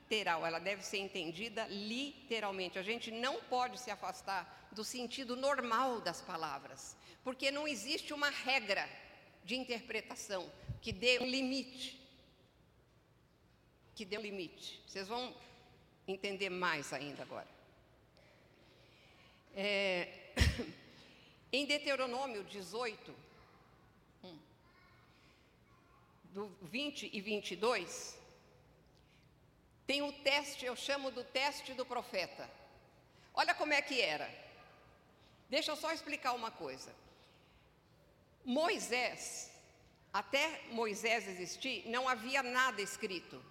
literal, 0.09 0.45
ela 0.45 0.59
deve 0.59 0.83
ser 0.83 0.97
entendida 0.97 1.67
literalmente. 1.67 2.79
A 2.79 2.83
gente 2.83 3.11
não 3.11 3.41
pode 3.43 3.79
se 3.79 3.91
afastar 3.91 4.69
do 4.71 4.83
sentido 4.83 5.35
normal 5.35 6.01
das 6.01 6.21
palavras 6.21 6.97
porque 7.23 7.51
não 7.51 7.67
existe 7.67 8.13
uma 8.13 8.29
regra 8.29 8.89
de 9.43 9.55
interpretação 9.55 10.51
que 10.81 10.91
dê 10.91 11.19
um 11.19 11.27
limite. 11.27 11.99
Que 13.95 14.05
dê 14.05 14.17
um 14.17 14.21
limite. 14.21 14.81
Vocês 14.87 15.07
vão 15.07 15.35
entender 16.07 16.49
mais 16.49 16.91
ainda 16.93 17.23
agora. 17.23 17.47
É, 19.55 20.31
em 21.51 21.65
Deuteronômio 21.65 22.43
18, 22.45 23.15
hum, 24.23 24.39
do 26.25 26.47
20 26.63 27.09
e 27.11 27.21
22, 27.21 28.18
tem 29.89 30.03
o 30.03 30.13
teste, 30.13 30.67
eu 30.67 30.75
chamo 30.75 31.09
do 31.09 31.23
teste 31.23 31.73
do 31.73 31.83
profeta. 31.83 32.47
Olha 33.33 33.55
como 33.55 33.73
é 33.73 33.81
que 33.81 33.99
era. 33.99 34.29
Deixa 35.49 35.71
eu 35.71 35.75
só 35.75 35.91
explicar 35.91 36.33
uma 36.33 36.51
coisa. 36.51 36.91
Moisés, 38.45 39.49
até 40.13 40.61
Moisés 40.69 41.27
existir, 41.27 41.89
não 41.89 42.07
havia 42.07 42.43
nada 42.43 42.83
escrito. 42.83 43.43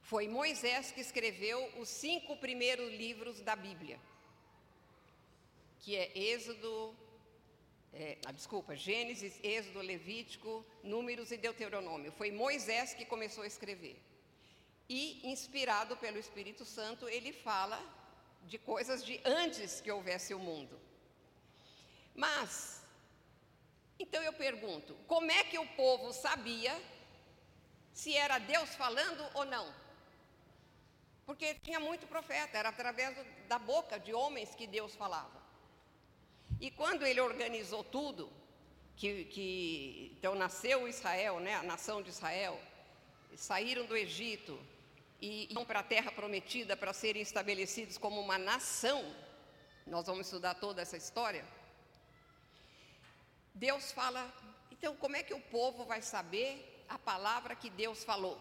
Foi 0.00 0.28
Moisés 0.28 0.92
que 0.92 1.00
escreveu 1.00 1.58
os 1.76 1.88
cinco 1.88 2.36
primeiros 2.36 2.92
livros 2.92 3.40
da 3.40 3.56
Bíblia, 3.56 3.98
que 5.80 5.96
é 5.96 6.16
Êxodo, 6.16 6.96
é, 7.92 8.16
ah, 8.26 8.30
desculpa, 8.30 8.76
Gênesis, 8.76 9.42
Êxodo, 9.42 9.80
Levítico, 9.80 10.64
Números 10.84 11.32
e 11.32 11.36
Deuteronômio. 11.36 12.12
Foi 12.12 12.30
Moisés 12.30 12.94
que 12.94 13.04
começou 13.04 13.42
a 13.42 13.48
escrever. 13.48 13.96
E, 14.98 15.20
inspirado 15.32 15.96
pelo 15.96 16.18
Espírito 16.18 16.64
Santo, 16.64 17.08
ele 17.08 17.32
fala 17.32 17.80
de 18.42 18.58
coisas 18.58 19.04
de 19.04 19.20
antes 19.24 19.80
que 19.80 19.92
houvesse 19.92 20.34
o 20.34 20.38
mundo. 20.40 20.76
Mas 22.12 22.82
então 24.00 24.22
eu 24.22 24.32
pergunto: 24.32 24.96
como 25.06 25.30
é 25.30 25.44
que 25.44 25.58
o 25.58 25.66
povo 25.82 26.12
sabia 26.12 26.74
se 27.92 28.16
era 28.16 28.38
Deus 28.38 28.74
falando 28.74 29.24
ou 29.34 29.44
não? 29.44 29.72
Porque 31.26 31.54
tinha 31.66 31.78
muito 31.78 32.08
profeta, 32.08 32.58
era 32.58 32.70
através 32.70 33.16
da 33.46 33.58
boca 33.58 34.00
de 34.00 34.12
homens 34.12 34.56
que 34.56 34.66
Deus 34.66 34.96
falava. 34.96 35.40
E 36.58 36.68
quando 36.70 37.06
ele 37.06 37.20
organizou 37.20 37.84
tudo, 37.84 38.28
que, 38.96 39.26
que 39.26 40.16
então 40.18 40.34
nasceu 40.34 40.88
Israel, 40.88 41.38
né, 41.38 41.54
a 41.54 41.62
nação 41.62 42.02
de 42.02 42.10
Israel, 42.10 42.60
saíram 43.36 43.86
do 43.86 43.96
Egito 43.96 44.58
e 45.20 45.52
iam 45.52 45.64
para 45.64 45.80
a 45.80 45.82
terra 45.82 46.10
prometida 46.10 46.76
para 46.76 46.92
serem 46.92 47.22
estabelecidos 47.22 47.98
como 47.98 48.20
uma 48.20 48.38
nação. 48.38 49.02
Nós 49.86 50.06
vamos 50.06 50.26
estudar 50.26 50.54
toda 50.54 50.80
essa 50.82 50.96
história. 50.96 51.44
Deus 53.54 53.92
fala, 53.92 54.32
então 54.70 54.96
como 54.96 55.16
é 55.16 55.22
que 55.22 55.34
o 55.34 55.40
povo 55.40 55.84
vai 55.84 56.00
saber 56.00 56.84
a 56.88 56.98
palavra 56.98 57.54
que 57.54 57.68
Deus 57.68 58.02
falou? 58.04 58.38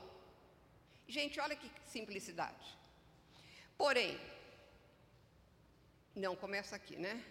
Gente, 1.07 1.39
olha 1.39 1.55
que 1.55 1.69
simplicidade. 1.85 2.77
Porém, 3.77 4.19
Não, 6.15 6.35
começa 6.35 6.75
aqui, 6.75 6.97
né? 6.97 7.23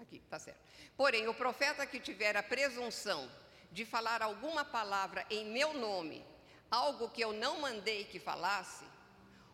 Aqui, 0.00 0.18
tá 0.28 0.38
certo. 0.38 0.60
Porém, 0.96 1.28
o 1.28 1.34
profeta 1.34 1.86
que 1.86 2.00
tiver 2.00 2.36
a 2.36 2.42
presunção 2.42 3.30
de 3.70 3.84
falar 3.84 4.20
alguma 4.20 4.64
palavra 4.64 5.24
em 5.30 5.44
meu 5.46 5.72
nome, 5.74 6.24
algo 6.72 7.10
que 7.10 7.22
eu 7.22 7.34
não 7.34 7.60
mandei 7.60 8.04
que 8.04 8.18
falasse, 8.18 8.86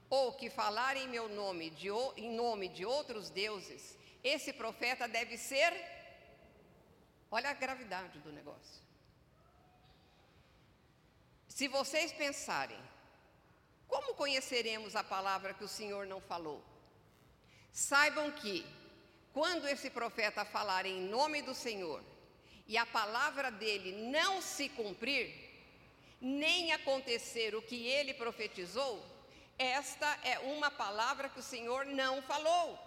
ou 0.09 0.33
que 0.33 0.49
falar 0.49 0.97
em 0.97 1.09
meu 1.09 1.29
nome, 1.29 1.69
de, 1.71 1.89
em 2.17 2.31
nome 2.35 2.69
de 2.69 2.85
outros 2.87 3.29
deuses, 3.29 3.99
esse 4.23 4.53
profeta 4.53 5.09
deve 5.09 5.37
ser. 5.37 5.73
Olha 7.29 7.51
a 7.51 7.55
gravidade 7.55 8.21
do 8.21 8.33
negócio. 8.33 8.81
Se 11.49 11.67
vocês 11.67 12.13
pensarem, 12.13 12.81
como 13.89 14.15
conheceremos 14.15 14.95
a 14.95 15.03
palavra 15.03 15.53
que 15.53 15.65
o 15.65 15.69
Senhor 15.69 16.07
não 16.07 16.21
falou? 16.21 16.65
Saibam 17.73 18.31
que, 18.31 18.65
quando 19.33 19.67
esse 19.67 19.91
profeta 19.91 20.45
falar 20.45 20.87
em 20.87 21.01
nome 21.01 21.43
do 21.43 21.55
Senhor 21.55 22.03
e 22.67 22.79
a 22.79 22.87
palavra 22.87 23.51
dele 23.51 24.11
não 24.11 24.41
se 24.41 24.69
cumprir, 24.69 25.48
nem 26.21 26.73
acontecer 26.73 27.55
o 27.55 27.63
que 27.63 27.87
ele 27.87 28.15
profetizou, 28.15 29.05
esta 29.59 30.07
é 30.23 30.39
uma 30.39 30.71
palavra 30.71 31.29
que 31.29 31.41
o 31.41 31.43
Senhor 31.43 31.85
não 31.85 32.23
falou. 32.23 32.79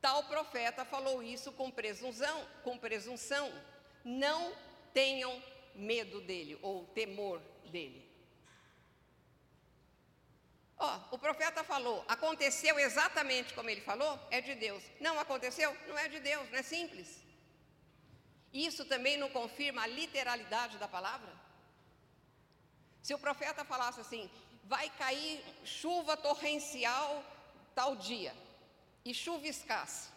Tal 0.00 0.24
profeta 0.24 0.84
falou 0.84 1.22
isso 1.22 1.52
com 1.52 1.70
presunção, 1.70 2.48
com 2.64 2.78
presunção. 2.78 3.52
Não 4.04 4.52
tenham 4.92 5.42
medo 5.74 6.20
dele 6.20 6.58
ou 6.62 6.84
temor 6.86 7.40
dele. 7.66 8.10
Ó, 10.76 11.00
o 11.12 11.18
profeta 11.18 11.62
falou, 11.62 12.04
aconteceu 12.08 12.76
exatamente 12.78 13.54
como 13.54 13.70
ele 13.70 13.80
falou, 13.80 14.18
é 14.32 14.40
de 14.40 14.56
Deus. 14.56 14.82
Não 15.00 15.18
aconteceu, 15.20 15.76
não 15.86 15.96
é 15.96 16.08
de 16.08 16.18
Deus, 16.18 16.50
não 16.50 16.58
é 16.58 16.62
simples. 16.62 17.22
Isso 18.52 18.84
também 18.84 19.16
não 19.16 19.30
confirma 19.30 19.82
a 19.82 19.86
literalidade 19.86 20.78
da 20.78 20.88
palavra? 20.88 21.41
Se 23.02 23.12
o 23.12 23.18
profeta 23.18 23.64
falasse 23.64 24.00
assim, 24.00 24.30
vai 24.64 24.88
cair 24.90 25.44
chuva 25.64 26.16
torrencial 26.16 27.22
tal 27.74 27.96
dia, 27.96 28.34
e 29.04 29.12
chuviscasse, 29.12 30.10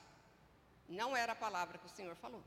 não 0.87 1.15
era 1.15 1.31
a 1.31 1.35
palavra 1.35 1.77
que 1.77 1.87
o 1.87 1.95
Senhor 1.95 2.15
falou. 2.15 2.43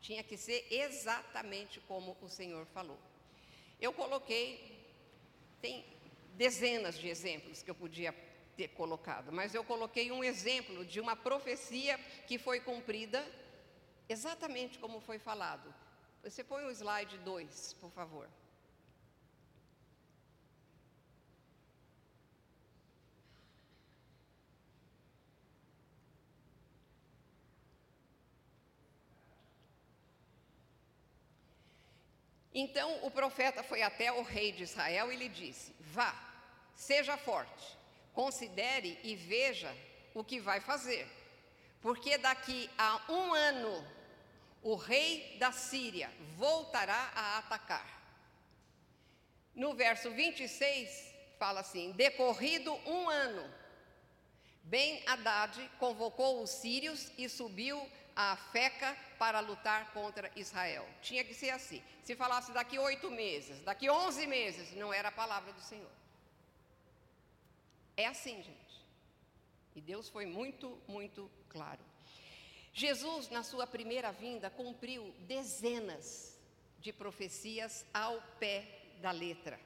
Tinha 0.00 0.22
que 0.24 0.36
ser 0.36 0.66
exatamente 0.70 1.80
como 1.80 2.16
o 2.20 2.28
Senhor 2.28 2.66
falou. 2.66 2.98
Eu 3.80 3.92
coloquei, 3.92 4.84
tem 5.60 5.84
dezenas 6.34 6.98
de 6.98 7.08
exemplos 7.08 7.62
que 7.62 7.70
eu 7.70 7.74
podia 7.74 8.12
ter 8.56 8.68
colocado, 8.68 9.30
mas 9.30 9.54
eu 9.54 9.62
coloquei 9.62 10.10
um 10.10 10.24
exemplo 10.24 10.84
de 10.84 11.00
uma 11.00 11.14
profecia 11.14 11.96
que 12.26 12.38
foi 12.38 12.60
cumprida 12.60 13.24
exatamente 14.08 14.78
como 14.78 15.00
foi 15.00 15.18
falado. 15.18 15.72
Você 16.22 16.42
põe 16.42 16.64
o 16.64 16.70
slide 16.70 17.18
2, 17.18 17.74
por 17.74 17.90
favor. 17.90 18.28
Então 32.54 33.04
o 33.04 33.10
profeta 33.10 33.62
foi 33.62 33.82
até 33.82 34.12
o 34.12 34.22
rei 34.22 34.52
de 34.52 34.62
Israel 34.62 35.10
e 35.10 35.16
lhe 35.16 35.28
disse: 35.28 35.74
Vá, 35.80 36.14
seja 36.74 37.16
forte, 37.16 37.76
considere 38.12 38.98
e 39.02 39.16
veja 39.16 39.74
o 40.14 40.22
que 40.22 40.38
vai 40.38 40.60
fazer, 40.60 41.08
porque 41.80 42.18
daqui 42.18 42.68
a 42.76 43.00
um 43.08 43.32
ano 43.32 43.86
o 44.62 44.74
rei 44.74 45.36
da 45.38 45.50
Síria 45.50 46.10
voltará 46.36 47.10
a 47.14 47.38
atacar. 47.38 48.00
No 49.54 49.74
verso 49.74 50.10
26, 50.10 51.14
fala 51.38 51.60
assim: 51.60 51.92
Decorrido 51.92 52.72
um 52.86 53.08
ano, 53.08 53.50
Ben 54.62 55.02
Haddad 55.06 55.70
convocou 55.78 56.42
os 56.42 56.50
sírios 56.50 57.10
e 57.18 57.28
subiu 57.28 57.80
a 58.14 58.36
Feca 58.36 58.96
para 59.18 59.40
lutar 59.40 59.92
contra 59.92 60.30
Israel. 60.36 60.88
Tinha 61.00 61.24
que 61.24 61.34
ser 61.34 61.50
assim. 61.50 61.82
Se 62.02 62.14
falasse 62.14 62.52
daqui 62.52 62.78
oito 62.78 63.10
meses, 63.10 63.60
daqui 63.62 63.88
onze 63.88 64.26
meses, 64.26 64.74
não 64.74 64.92
era 64.92 65.08
a 65.08 65.12
palavra 65.12 65.52
do 65.52 65.60
Senhor. 65.60 65.90
É 67.96 68.06
assim, 68.06 68.42
gente. 68.42 68.82
E 69.74 69.80
Deus 69.80 70.08
foi 70.08 70.26
muito, 70.26 70.80
muito 70.86 71.30
claro. 71.48 71.80
Jesus, 72.74 73.28
na 73.28 73.42
sua 73.42 73.66
primeira 73.66 74.12
vinda, 74.12 74.50
cumpriu 74.50 75.14
dezenas 75.20 76.38
de 76.80 76.92
profecias 76.92 77.84
ao 77.92 78.20
pé 78.38 78.66
da 79.00 79.10
letra. 79.10 79.60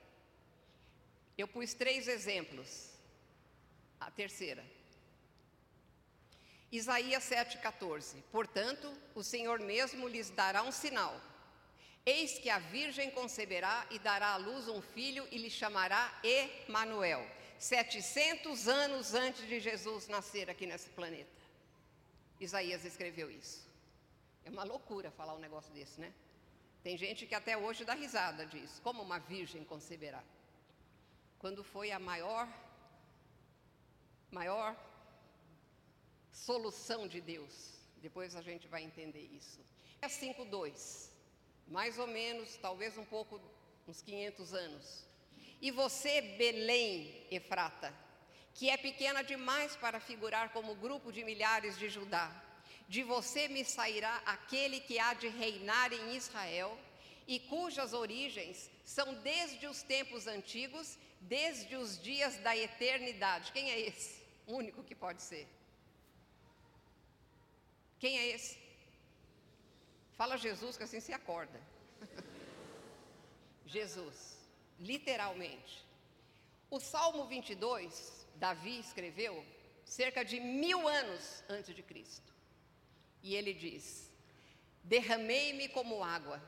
Eu 1.38 1.46
pus 1.46 1.74
três 1.74 2.08
exemplos. 2.08 2.90
A 3.98 4.10
terceira. 4.10 4.64
Isaías 6.76 7.24
7,14: 7.24 8.22
Portanto, 8.30 8.92
o 9.14 9.22
Senhor 9.22 9.58
mesmo 9.60 10.06
lhes 10.06 10.28
dará 10.30 10.62
um 10.62 10.72
sinal. 10.72 11.18
Eis 12.04 12.38
que 12.38 12.50
a 12.50 12.58
virgem 12.58 13.10
conceberá 13.10 13.86
e 13.90 13.98
dará 13.98 14.34
à 14.34 14.36
luz 14.36 14.68
um 14.68 14.80
filho 14.80 15.26
e 15.32 15.38
lhe 15.38 15.50
chamará 15.50 16.02
Emanuel. 16.22 17.26
700 17.58 18.68
anos 18.68 19.14
antes 19.14 19.48
de 19.48 19.58
Jesus 19.58 20.06
nascer 20.06 20.50
aqui 20.50 20.66
nesse 20.66 20.90
planeta. 20.90 21.36
Isaías 22.38 22.84
escreveu 22.84 23.30
isso. 23.30 23.66
É 24.44 24.50
uma 24.50 24.62
loucura 24.62 25.10
falar 25.10 25.34
um 25.34 25.40
negócio 25.40 25.72
desse, 25.72 25.98
né? 25.98 26.12
Tem 26.82 26.96
gente 26.96 27.26
que 27.26 27.34
até 27.34 27.56
hoje 27.56 27.84
dá 27.84 27.94
risada 27.94 28.44
disso. 28.46 28.80
Como 28.82 29.02
uma 29.02 29.18
virgem 29.18 29.64
conceberá? 29.64 30.22
Quando 31.38 31.64
foi 31.64 31.90
a 31.90 31.98
maior, 31.98 32.46
maior 34.30 34.76
solução 36.36 37.08
de 37.08 37.20
Deus. 37.20 37.54
Depois 38.06 38.36
a 38.36 38.42
gente 38.42 38.68
vai 38.68 38.82
entender 38.82 39.26
isso. 39.40 39.60
É 40.00 40.08
5:2. 40.08 41.10
Mais 41.66 41.98
ou 41.98 42.06
menos, 42.06 42.56
talvez 42.56 42.96
um 42.96 43.04
pouco 43.04 43.40
uns 43.88 44.02
500 44.02 44.54
anos. 44.54 45.04
E 45.60 45.70
você, 45.70 46.20
Belém, 46.20 47.26
Efrata, 47.30 47.92
que 48.54 48.68
é 48.68 48.76
pequena 48.76 49.22
demais 49.22 49.74
para 49.76 49.98
figurar 49.98 50.52
como 50.52 50.74
grupo 50.74 51.10
de 51.10 51.24
milhares 51.24 51.78
de 51.78 51.88
Judá, 51.88 52.28
de 52.88 53.02
você 53.02 53.48
me 53.48 53.64
sairá 53.64 54.22
aquele 54.26 54.80
que 54.80 54.98
há 54.98 55.14
de 55.14 55.28
reinar 55.28 55.92
em 55.92 56.14
Israel 56.14 56.78
e 57.26 57.40
cujas 57.40 57.92
origens 57.92 58.70
são 58.84 59.14
desde 59.14 59.66
os 59.66 59.82
tempos 59.82 60.26
antigos, 60.26 60.98
desde 61.20 61.74
os 61.74 62.00
dias 62.00 62.36
da 62.38 62.56
eternidade. 62.56 63.50
Quem 63.50 63.70
é 63.70 63.80
esse? 63.80 64.22
O 64.46 64.54
único 64.54 64.84
que 64.84 64.94
pode 64.94 65.22
ser. 65.22 65.48
Quem 67.98 68.18
é 68.18 68.26
esse? 68.28 68.58
Fala 70.16 70.36
Jesus 70.36 70.76
que 70.76 70.84
assim 70.84 71.00
se 71.00 71.12
acorda. 71.12 71.60
Jesus, 73.66 74.38
literalmente. 74.78 75.84
O 76.70 76.78
Salmo 76.80 77.26
22, 77.26 78.26
Davi 78.36 78.78
escreveu 78.78 79.44
cerca 79.84 80.24
de 80.24 80.40
mil 80.40 80.86
anos 80.86 81.42
antes 81.48 81.74
de 81.74 81.82
Cristo. 81.82 82.32
E 83.22 83.34
ele 83.34 83.54
diz: 83.54 84.10
Derramei-me 84.82 85.68
como 85.68 86.02
água, 86.02 86.42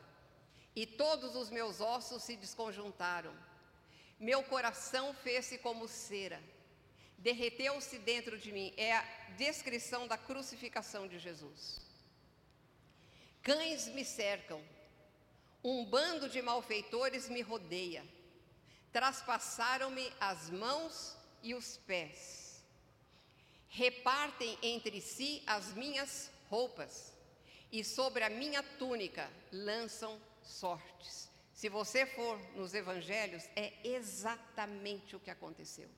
e 0.75 0.87
todos 0.87 1.35
os 1.35 1.51
meus 1.51 1.81
ossos 1.81 2.23
se 2.23 2.37
desconjuntaram. 2.37 3.35
Meu 4.19 4.43
coração 4.43 5.15
fez-se 5.15 5.59
como 5.59 5.89
cera 5.89 6.43
derreteu-se 7.19 7.99
dentro 7.99 8.39
de 8.39 8.53
mim. 8.53 8.73
É 8.77 8.95
a 8.95 9.03
descrição 9.37 10.07
da 10.07 10.17
crucificação 10.17 11.07
de 11.07 11.19
Jesus. 11.19 11.81
Cães 13.43 13.89
me 13.89 14.05
cercam, 14.05 14.63
um 15.63 15.85
bando 15.85 16.29
de 16.29 16.41
malfeitores 16.43 17.29
me 17.29 17.41
rodeia, 17.41 18.05
traspassaram-me 18.93 20.13
as 20.21 20.51
mãos 20.51 21.17
e 21.43 21.55
os 21.55 21.77
pés, 21.79 22.63
repartem 23.69 24.59
entre 24.63 25.01
si 25.01 25.43
as 25.47 25.73
minhas 25.75 26.31
roupas, 26.49 27.13
e 27.71 27.85
sobre 27.85 28.25
a 28.25 28.31
minha 28.31 28.63
túnica 28.63 29.31
lançam 29.53 30.21
sortes. 30.43 31.31
Se 31.53 31.69
você 31.69 32.07
for 32.07 32.39
nos 32.55 32.73
evangelhos, 32.73 33.45
é 33.55 33.73
exatamente 33.85 35.15
o 35.17 35.21
que 35.21 35.31
aconteceu. 35.31 35.89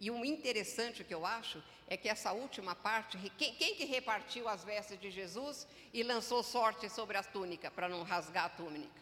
E 0.00 0.10
o 0.10 0.24
interessante 0.24 1.02
que 1.02 1.14
eu 1.14 1.26
acho 1.26 1.62
é 1.88 1.96
que 1.96 2.08
essa 2.08 2.32
última 2.32 2.74
parte, 2.74 3.18
quem, 3.36 3.54
quem 3.56 3.74
que 3.74 3.84
repartiu 3.84 4.48
as 4.48 4.62
vestes 4.62 5.00
de 5.00 5.10
Jesus 5.10 5.66
e 5.92 6.02
lançou 6.02 6.42
sorte 6.42 6.88
sobre 6.88 7.16
a 7.16 7.22
túnica 7.22 7.70
para 7.70 7.88
não 7.88 8.02
rasgar 8.02 8.44
a 8.44 8.48
túnica? 8.48 9.00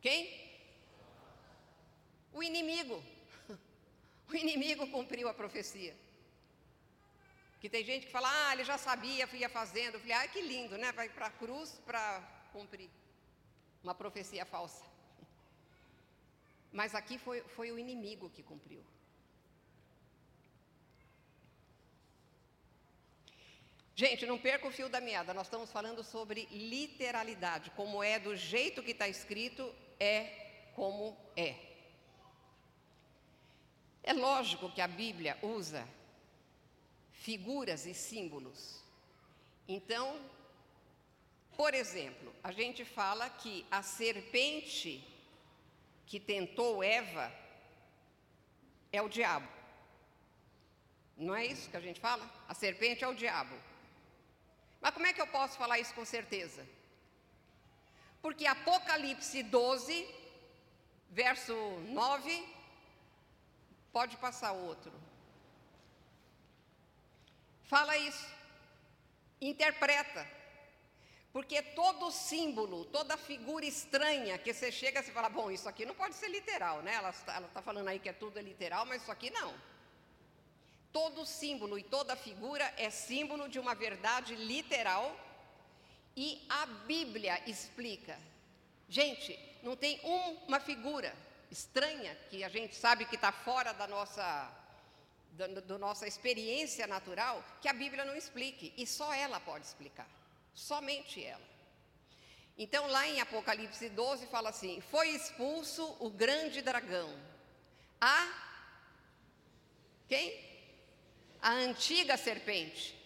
Quem? 0.00 0.52
O 2.32 2.42
inimigo. 2.42 3.02
O 4.28 4.34
inimigo 4.34 4.86
cumpriu 4.86 5.28
a 5.28 5.34
profecia. 5.34 5.94
Que 7.60 7.68
tem 7.68 7.84
gente 7.84 8.06
que 8.06 8.12
fala, 8.12 8.30
ah, 8.30 8.54
ele 8.54 8.64
já 8.64 8.78
sabia, 8.78 9.28
ia 9.34 9.48
fazendo. 9.48 9.94
Eu 9.94 10.00
falei, 10.00 10.16
ah, 10.16 10.26
que 10.26 10.40
lindo, 10.40 10.78
né? 10.78 10.90
Vai 10.92 11.08
para 11.10 11.26
a 11.26 11.30
cruz 11.30 11.78
para 11.84 12.20
cumprir 12.50 12.88
uma 13.82 13.94
profecia 13.94 14.46
falsa. 14.46 14.84
Mas 16.72 16.94
aqui 16.94 17.18
foi, 17.18 17.42
foi 17.42 17.70
o 17.70 17.78
inimigo 17.78 18.30
que 18.30 18.42
cumpriu. 18.42 18.82
Gente, 23.94 24.24
não 24.24 24.38
perca 24.38 24.66
o 24.66 24.70
fio 24.70 24.88
da 24.88 25.00
meada, 25.00 25.34
nós 25.34 25.46
estamos 25.46 25.70
falando 25.70 26.02
sobre 26.02 26.46
literalidade, 26.50 27.70
como 27.72 28.02
é 28.02 28.18
do 28.18 28.34
jeito 28.34 28.82
que 28.82 28.92
está 28.92 29.06
escrito, 29.06 29.72
é 30.00 30.70
como 30.74 31.16
é. 31.36 31.54
É 34.02 34.12
lógico 34.12 34.70
que 34.72 34.80
a 34.80 34.88
Bíblia 34.88 35.38
usa 35.42 35.86
figuras 37.12 37.84
e 37.86 37.92
símbolos. 37.92 38.82
Então, 39.68 40.18
por 41.56 41.74
exemplo, 41.74 42.34
a 42.42 42.50
gente 42.50 42.84
fala 42.84 43.28
que 43.28 43.64
a 43.70 43.82
serpente 43.82 45.06
que 46.06 46.18
tentou 46.18 46.82
Eva 46.82 47.32
é 48.90 49.00
o 49.02 49.08
diabo. 49.08 49.48
Não 51.16 51.34
é 51.34 51.46
isso 51.46 51.70
que 51.70 51.76
a 51.76 51.80
gente 51.80 52.00
fala? 52.00 52.28
A 52.48 52.54
serpente 52.54 53.04
é 53.04 53.08
o 53.08 53.14
diabo. 53.14 53.54
Mas 54.82 54.92
como 54.92 55.06
é 55.06 55.12
que 55.12 55.20
eu 55.22 55.26
posso 55.28 55.56
falar 55.56 55.78
isso 55.78 55.94
com 55.94 56.04
certeza? 56.04 56.66
Porque 58.20 58.46
Apocalipse 58.46 59.42
12, 59.44 59.94
verso 61.08 61.54
9, 61.88 62.54
pode 63.92 64.16
passar 64.16 64.52
outro. 64.52 64.92
Fala 67.62 67.96
isso, 67.96 68.26
interpreta. 69.40 70.28
Porque 71.32 71.62
todo 71.62 72.10
símbolo, 72.10 72.84
toda 72.84 73.16
figura 73.16 73.64
estranha 73.64 74.36
que 74.36 74.52
você 74.52 74.70
chega 74.70 75.00
e 75.00 75.04
fala, 75.04 75.30
bom, 75.30 75.50
isso 75.50 75.68
aqui 75.68 75.86
não 75.86 75.94
pode 75.94 76.14
ser 76.14 76.28
literal, 76.28 76.82
né? 76.82 76.94
Ela 76.94 77.10
está 77.10 77.62
falando 77.62 77.88
aí 77.88 77.98
que 77.98 78.08
é 78.08 78.12
tudo 78.12 78.38
literal, 78.40 78.84
mas 78.84 79.00
isso 79.02 79.10
aqui 79.10 79.30
não. 79.30 79.71
Todo 80.92 81.24
símbolo 81.24 81.78
e 81.78 81.82
toda 81.82 82.14
figura 82.14 82.72
é 82.76 82.90
símbolo 82.90 83.48
de 83.48 83.58
uma 83.58 83.74
verdade 83.74 84.34
literal 84.34 85.16
e 86.16 86.44
a 86.48 86.66
Bíblia 86.66 87.42
explica. 87.46 88.18
Gente, 88.88 89.38
não 89.62 89.74
tem 89.74 89.98
uma 90.46 90.60
figura 90.60 91.14
estranha 91.50 92.14
que 92.28 92.44
a 92.44 92.48
gente 92.48 92.74
sabe 92.74 93.06
que 93.06 93.14
está 93.14 93.32
fora 93.32 93.72
da 93.72 93.86
nossa, 93.86 94.50
da 95.32 95.78
nossa 95.78 96.06
experiência 96.06 96.86
natural 96.86 97.42
que 97.60 97.68
a 97.68 97.72
Bíblia 97.72 98.04
não 98.04 98.14
explique 98.14 98.72
e 98.76 98.86
só 98.86 99.12
ela 99.14 99.40
pode 99.40 99.64
explicar. 99.64 100.08
Somente 100.54 101.24
ela. 101.24 101.52
Então, 102.58 102.86
lá 102.86 103.08
em 103.08 103.20
Apocalipse 103.20 103.88
12, 103.88 104.26
fala 104.26 104.50
assim: 104.50 104.80
Foi 104.90 105.08
expulso 105.08 105.96
o 106.00 106.10
grande 106.10 106.60
dragão. 106.60 107.10
A. 108.00 108.28
Quem? 110.06 110.51
A 111.42 111.50
antiga 111.50 112.16
serpente, 112.16 112.96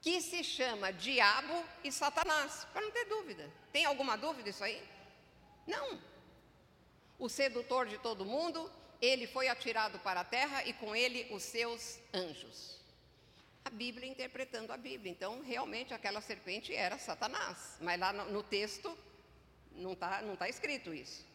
que 0.00 0.20
se 0.22 0.44
chama 0.44 0.92
Diabo 0.92 1.64
e 1.82 1.90
Satanás, 1.90 2.64
para 2.72 2.80
não 2.80 2.92
ter 2.92 3.06
dúvida. 3.06 3.50
Tem 3.72 3.84
alguma 3.84 4.16
dúvida 4.16 4.48
isso 4.48 4.62
aí? 4.62 4.80
Não. 5.66 6.00
O 7.18 7.28
sedutor 7.28 7.86
de 7.86 7.98
todo 7.98 8.24
mundo, 8.24 8.70
ele 9.02 9.26
foi 9.26 9.48
atirado 9.48 9.98
para 9.98 10.20
a 10.20 10.24
terra 10.24 10.64
e 10.64 10.72
com 10.74 10.94
ele 10.94 11.26
os 11.32 11.42
seus 11.42 11.98
anjos. 12.14 12.76
A 13.64 13.70
Bíblia 13.70 14.08
interpretando 14.08 14.72
a 14.72 14.76
Bíblia. 14.76 15.10
Então, 15.10 15.42
realmente 15.42 15.92
aquela 15.92 16.20
serpente 16.20 16.72
era 16.72 16.96
Satanás, 16.98 17.76
mas 17.80 17.98
lá 17.98 18.12
no, 18.12 18.44
texto 18.44 18.96
não 19.72 19.94
está 19.94 20.22
não 20.22 20.36
tá 20.36 20.48
escrito 20.48 20.94
isso. 20.94 21.26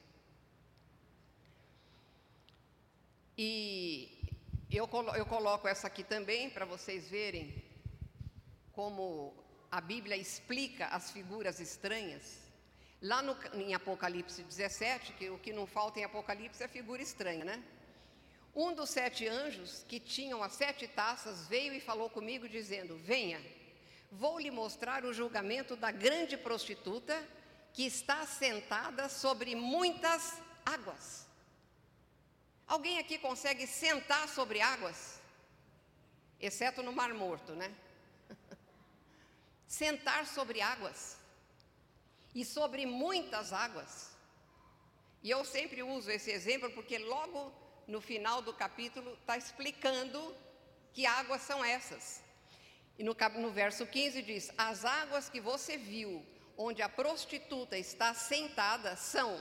E 3.38 4.20
eu, 4.77 4.89
eu 5.15 5.25
coloco 5.25 5.67
essa 5.67 5.88
aqui 5.88 6.03
também 6.03 6.49
para 6.49 6.65
vocês 6.65 7.10
verem 7.10 7.62
como 8.71 9.34
a 9.69 9.81
Bíblia 9.81 10.15
explica 10.15 10.88
as 10.88 11.12
figuras 11.12 11.60
estranhas. 11.60 12.39
Lá 13.01 13.21
no, 13.21 13.36
em 13.53 13.73
Apocalipse 13.73 14.41
17, 14.43 15.13
que 15.13 15.29
o 15.29 15.38
que 15.39 15.51
não 15.51 15.65
falta 15.65 15.99
em 15.99 16.03
Apocalipse 16.03 16.63
é 16.63 16.67
figura 16.67 17.01
estranha, 17.01 17.43
né? 17.43 17.63
Um 18.55 18.73
dos 18.73 18.89
sete 18.89 19.27
anjos 19.27 19.84
que 19.88 19.99
tinham 19.99 20.43
as 20.43 20.53
sete 20.53 20.88
taças 20.88 21.47
veio 21.47 21.73
e 21.73 21.79
falou 21.81 22.10
comigo, 22.10 22.47
dizendo: 22.47 22.97
Venha, 22.97 23.41
vou 24.12 24.39
lhe 24.39 24.51
mostrar 24.51 25.03
o 25.03 25.13
julgamento 25.13 25.75
da 25.75 25.91
grande 25.91 26.38
prostituta 26.38 27.17
que 27.73 27.86
está 27.86 28.25
sentada 28.25 29.10
sobre 29.10 29.55
muitas 29.55 30.41
águas. 30.65 31.31
Alguém 32.67 33.00
aqui 33.00 33.17
consegue 33.17 33.67
sentar 33.67 34.28
sobre 34.30 34.62
águas? 34.62 35.19
Exceto 36.39 36.82
no 36.82 36.93
Mar 36.93 37.13
Morto, 37.13 37.54
né? 37.54 37.74
sentar 39.67 40.26
sobre 40.26 40.62
águas. 40.62 41.17
E 42.34 42.45
sobre 42.45 42.86
muitas 42.86 43.52
águas. 43.52 44.12
E 45.21 45.30
eu 45.30 45.43
sempre 45.45 45.84
uso 45.84 46.10
esse 46.10 46.32
exemplo 46.32 46.71
porque 46.71 46.97
logo 46.97 47.54
no 47.88 48.02
final 48.02 48.41
do 48.41 48.54
capítulo 48.54 49.13
está 49.13 49.38
explicando 49.38 50.36
que 50.93 51.06
águas 51.06 51.41
são 51.41 51.63
essas. 51.63 52.24
E 52.97 53.04
no, 53.04 53.15
no 53.39 53.52
verso 53.52 53.86
15 53.86 54.21
diz: 54.21 54.52
As 54.58 54.86
águas 54.86 55.30
que 55.30 55.39
você 55.39 55.78
viu, 55.78 56.26
onde 56.58 56.82
a 56.82 56.89
prostituta 56.89 57.78
está 57.78 58.13
sentada, 58.13 58.95
são 58.95 59.39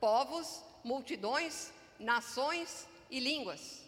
povos, 0.00 0.62
multidões, 0.84 1.72
nações 1.98 2.88
e 3.10 3.20
línguas. 3.20 3.82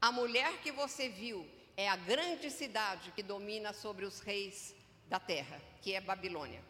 A 0.00 0.12
mulher 0.12 0.58
que 0.62 0.70
você 0.70 1.08
viu 1.08 1.46
é 1.76 1.88
a 1.88 1.96
grande 1.96 2.50
cidade 2.50 3.12
que 3.12 3.22
domina 3.22 3.72
sobre 3.72 4.04
os 4.04 4.20
reis 4.20 4.74
da 5.08 5.18
terra, 5.18 5.60
que 5.82 5.94
é 5.94 6.00
Babilônia. 6.00 6.62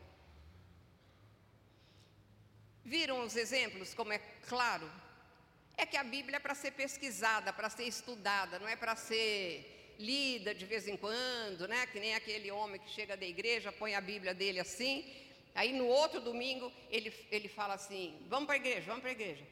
Viram 2.85 3.25
os 3.25 3.35
exemplos, 3.35 3.95
como 3.95 4.13
é 4.13 4.19
claro? 4.47 4.91
É 5.77 5.87
que 5.87 5.97
a 5.97 6.05
Bíblia 6.05 6.37
é 6.37 6.41
para 6.41 6.55
ser 6.55 6.73
pesquisada, 6.73 7.53
para 7.53 7.71
ser 7.71 7.85
estudada, 7.85 8.59
não 8.59 8.69
é 8.69 8.77
para 8.77 8.95
ser 8.95 9.95
lida 9.99 10.55
de 10.55 10.65
vez 10.65 10.87
em 10.87 10.97
quando, 10.97 11.67
né? 11.67 11.87
Que 11.87 11.99
nem 11.99 12.15
aquele 12.15 12.51
homem 12.51 12.81
que 12.81 12.91
chega 12.91 13.17
da 13.17 13.27
igreja, 13.27 13.73
põe 13.73 13.95
a 13.95 14.01
Bíblia 14.01 14.35
dele 14.35 14.61
assim, 14.61 15.05
aí 15.55 15.73
no 15.73 15.87
outro 15.87 16.21
domingo 16.21 16.73
ele, 16.91 17.13
ele 17.31 17.49
fala 17.49 17.75
assim: 17.75 18.17
vamos 18.29 18.47
para 18.47 18.55
a 18.55 18.59
igreja, 18.59 18.87
vamos 18.87 19.01
para 19.01 19.11
a 19.11 19.13
igreja. 19.13 19.45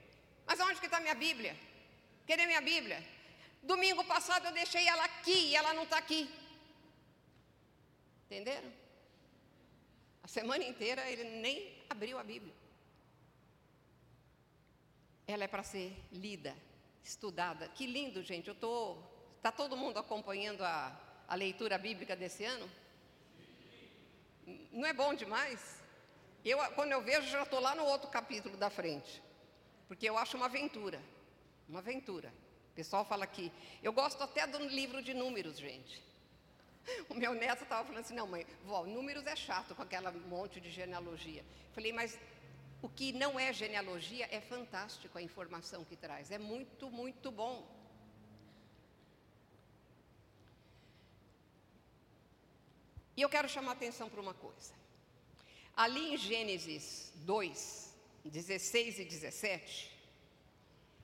Mas 0.47 0.61
onde 0.61 0.81
que 0.81 0.87
está 0.87 1.01
minha 1.01 1.15
Bíblia? 1.15 1.57
Cadê 2.27 2.47
minha 2.47 2.61
Bíblia? 2.61 3.03
Domingo 3.63 4.05
passado 4.05 4.47
eu 4.47 4.53
deixei 4.53 4.87
ela 4.89 5.05
aqui 5.05 5.51
e 5.51 5.57
ela 5.57 5.73
não 5.75 5.85
está 5.85 5.99
aqui. 5.99 6.29
Entenderam? 8.27 8.73
A 10.23 10.29
semana 10.29 10.65
inteira 10.65 11.09
ele 11.11 11.25
nem 11.41 11.85
abriu 11.89 12.19
a 12.19 12.25
Bíblia. 12.25 12.55
Ela 15.27 15.45
é 15.45 15.49
para 15.49 15.63
ser 15.63 15.97
lida, 16.11 16.57
estudada. 17.05 17.69
Que 17.69 17.87
lindo, 17.87 18.23
gente. 18.23 18.49
Eu 18.49 18.55
tô. 18.55 18.99
Está 19.37 19.51
todo 19.51 19.77
mundo 19.77 19.99
acompanhando 19.99 20.63
a, 20.63 20.97
a 21.27 21.35
leitura 21.35 21.79
bíblica 21.79 22.15
desse 22.15 22.45
ano? 22.45 22.71
Não 24.73 24.87
é 24.87 24.93
bom 24.93 25.15
demais? 25.15 25.81
Eu, 26.45 26.59
quando 26.75 26.93
eu 26.93 27.03
vejo, 27.03 27.29
já 27.29 27.43
estou 27.43 27.61
lá 27.61 27.75
no 27.75 27.85
outro 27.85 28.09
capítulo 28.11 28.57
da 28.57 28.71
frente 28.71 29.23
porque 29.93 30.09
eu 30.09 30.17
acho 30.17 30.39
uma 30.39 30.47
aventura. 30.47 30.99
Uma 31.69 31.81
aventura. 31.81 32.33
O 32.71 32.75
pessoal 32.75 33.05
fala 33.05 33.25
aqui. 33.25 33.53
Eu 33.83 33.93
gosto 33.93 34.23
até 34.23 34.47
do 34.47 34.59
livro 34.67 35.03
de 35.03 35.13
números, 35.13 35.59
gente. 35.59 36.03
O 37.11 37.15
meu 37.15 37.35
neto 37.35 37.65
estava 37.65 37.85
falando 37.85 38.01
assim: 38.01 38.15
não, 38.15 38.27
mãe, 38.27 38.47
vó, 38.65 38.87
números 38.87 39.27
é 39.27 39.37
chato 39.37 39.75
com 39.75 39.83
aquela 39.83 40.11
monte 40.11 40.63
de 40.63 40.71
genealogia. 40.71 41.45
Falei, 41.75 41.93
mas 41.93 42.19
o 42.81 42.89
que 42.89 43.13
não 43.13 43.39
é 43.39 43.53
genealogia 43.53 44.27
é 44.31 44.41
fantástico 44.41 45.19
a 45.19 45.21
informação 45.21 45.85
que 45.85 45.95
traz. 45.95 46.31
É 46.31 46.39
muito, 46.39 46.91
muito 46.91 47.31
bom. 47.31 47.69
E 53.15 53.21
eu 53.21 53.29
quero 53.29 53.47
chamar 53.47 53.73
a 53.73 53.75
atenção 53.75 54.09
para 54.09 54.23
uma 54.23 54.33
coisa. 54.33 54.73
Ali 55.77 56.15
em 56.15 56.17
Gênesis 56.17 57.13
2, 57.17 57.92
16 58.31 59.01
e 59.01 59.05
17, 59.05 59.91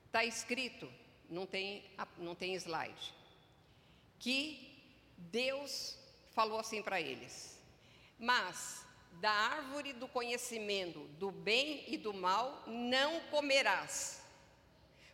está 0.05 0.23
escrito, 0.23 0.91
não 1.29 1.45
tem, 1.45 1.83
não 2.17 2.33
tem 2.33 2.55
slide, 2.55 3.13
que 4.17 4.81
Deus 5.17 5.97
falou 6.31 6.59
assim 6.59 6.81
para 6.81 6.99
eles: 6.99 7.59
Mas 8.17 8.85
da 9.19 9.31
árvore 9.31 9.93
do 9.93 10.07
conhecimento 10.07 10.99
do 11.19 11.31
bem 11.31 11.83
e 11.87 11.97
do 11.97 12.13
mal 12.13 12.63
não 12.67 13.19
comerás, 13.31 14.21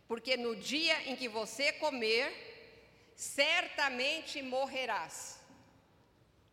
porque 0.08 0.38
no 0.38 0.56
dia 0.56 1.10
em 1.10 1.16
que 1.16 1.28
você 1.28 1.72
comer, 1.74 3.14
certamente 3.16 4.42
morrerás. 4.42 5.40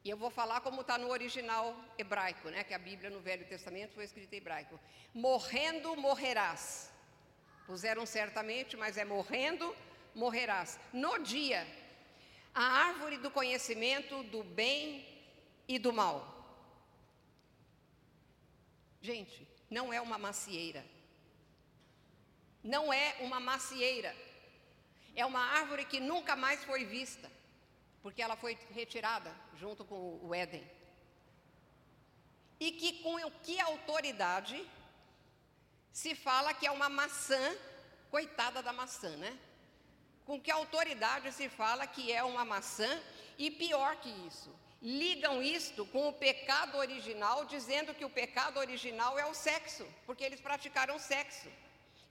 E 0.05 0.11
eu 0.11 0.17
vou 0.17 0.31
falar 0.31 0.61
como 0.61 0.81
está 0.81 0.99
no 0.99 1.11
original 1.11 1.77
hebraico, 1.97 2.49
né? 2.49 2.65
Que 2.65 2.75
a 2.75 2.79
Bíblia 2.79 3.09
no 3.09 3.21
Velho 3.21 3.47
Testamento 3.47 3.95
foi 3.95 4.05
escrita 4.05 4.35
em 4.35 4.39
hebraico. 4.39 4.79
Morrendo 5.15 5.97
morrerás. 5.97 6.91
Puseram 7.67 8.05
certamente, 8.05 8.77
mas 8.77 8.97
é 8.97 9.05
morrendo 9.05 9.77
morrerás. 10.15 10.79
No 10.93 11.19
dia, 11.19 11.67
a 12.53 12.65
árvore 12.89 13.17
do 13.19 13.31
conhecimento 13.31 14.25
do 14.25 14.43
bem 14.43 15.07
e 15.69 15.79
do 15.79 15.93
mal. 15.93 16.17
Gente, 19.01 19.47
não 19.71 19.93
é 19.93 20.01
uma 20.01 20.19
macieira. 20.19 20.85
Não 22.63 22.93
é 22.93 23.17
uma 23.21 23.41
macieira. 23.41 24.15
É 25.15 25.25
uma 25.25 25.41
árvore 25.41 25.85
que 25.85 26.01
nunca 26.01 26.35
mais 26.35 26.65
foi 26.65 26.85
vista, 26.85 27.31
porque 28.03 28.21
ela 28.21 28.37
foi 28.37 28.59
retirada 28.71 29.35
junto 29.55 29.85
com 29.85 30.19
o 30.23 30.35
Éden. 30.35 30.69
E 32.59 32.73
que 32.73 33.03
com 33.03 33.17
que 33.43 33.61
autoridade 33.61 34.69
se 35.93 36.15
fala 36.15 36.55
que 36.55 36.67
é 36.67 36.71
uma 36.71 36.89
maçã, 36.89 37.57
coitada 38.11 38.63
da 38.63 38.73
maçã, 38.73 39.17
né? 39.17 39.39
Com 40.27 40.41
que 40.41 40.51
autoridade 40.51 41.33
se 41.33 41.49
fala 41.49 41.87
que 41.87 42.13
é 42.13 42.23
uma 42.23 42.45
maçã 42.45 43.01
e 43.39 43.51
pior 43.51 43.97
que 43.97 44.11
isso, 44.27 44.51
ligam 44.81 45.43
isto 45.43 45.87
com 45.87 46.09
o 46.09 46.13
pecado 46.13 46.77
original, 46.79 47.45
dizendo 47.45 47.95
que 47.95 48.05
o 48.05 48.11
pecado 48.11 48.59
original 48.59 49.19
é 49.19 49.27
o 49.27 49.35
sexo, 49.35 49.87
porque 50.07 50.25
eles 50.25 50.41
praticaram 50.41 50.99
sexo. 50.99 51.49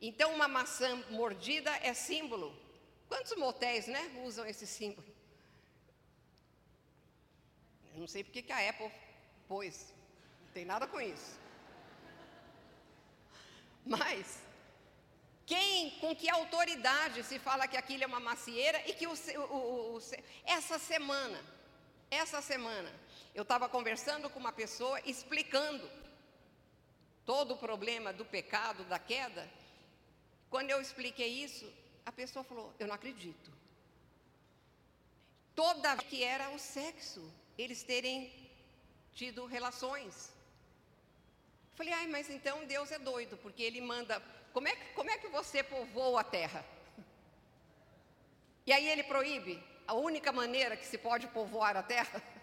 Então, 0.02 0.34
uma 0.34 0.48
maçã 0.48 0.96
mordida 1.10 1.70
é 1.84 1.94
símbolo. 1.94 2.56
Quantos 3.08 3.36
motéis, 3.36 3.88
né, 3.88 4.22
usam 4.24 4.46
esse 4.46 4.66
símbolo? 4.66 5.11
Não 8.02 8.08
sei 8.08 8.24
porque 8.24 8.42
que 8.42 8.52
a 8.52 8.68
Apple 8.68 8.92
pôs, 9.48 9.94
não 10.44 10.52
tem 10.54 10.66
nada 10.66 10.88
com 10.88 11.00
isso. 11.00 11.40
Mas, 13.86 14.40
quem, 15.46 15.92
com 16.00 16.16
que 16.16 16.28
autoridade 16.28 17.24
se 17.24 17.38
fala 17.38 17.68
que 17.68 17.78
aquilo 17.78 18.04
é 18.04 18.08
uma 18.08 18.20
macieira 18.20 18.82
e 18.90 18.94
que 18.94 19.06
o, 19.06 19.14
o, 19.14 19.98
o, 19.98 20.00
essa 20.44 20.80
semana, 20.80 21.40
essa 22.10 22.42
semana, 22.42 22.92
eu 23.36 23.44
estava 23.44 23.70
conversando 23.70 24.32
com 24.32 24.40
uma 24.40 24.52
pessoa 24.52 25.00
explicando 25.06 25.88
todo 27.24 27.54
o 27.54 27.58
problema 27.58 28.12
do 28.12 28.26
pecado, 28.26 28.84
da 28.86 28.98
queda, 28.98 29.48
quando 30.50 30.72
eu 30.72 30.82
expliquei 30.82 31.44
isso, 31.44 31.72
a 32.04 32.12
pessoa 32.12 32.44
falou: 32.44 32.74
Eu 32.80 32.88
não 32.88 32.96
acredito. 32.96 33.52
Toda 35.54 35.96
que 35.98 36.24
era 36.24 36.50
o 36.50 36.58
sexo, 36.58 37.22
eles 37.58 37.84
terem 37.84 38.32
tido 39.14 39.46
relações. 39.46 40.32
Falei, 41.76 41.94
ai, 41.94 42.08
mas 42.08 42.30
então 42.30 42.66
Deus 42.66 42.92
é 42.92 43.00
doido, 43.00 43.38
porque 43.38 43.64
Ele 43.64 43.82
manda. 43.82 44.22
Como 44.54 44.68
é, 44.68 44.76
que, 44.76 44.86
como 44.94 45.10
é 45.10 45.18
que 45.18 45.28
você 45.28 45.64
povoa 45.64 46.22
a 46.22 46.24
terra? 46.24 46.66
E 48.66 48.72
aí 48.72 48.88
Ele 48.88 49.04
proíbe 49.04 49.64
a 49.88 49.94
única 49.94 50.32
maneira 50.32 50.78
que 50.78 50.86
se 50.86 50.98
pode 50.98 51.28
povoar 51.28 51.76
a 51.78 51.84
terra? 51.84 52.22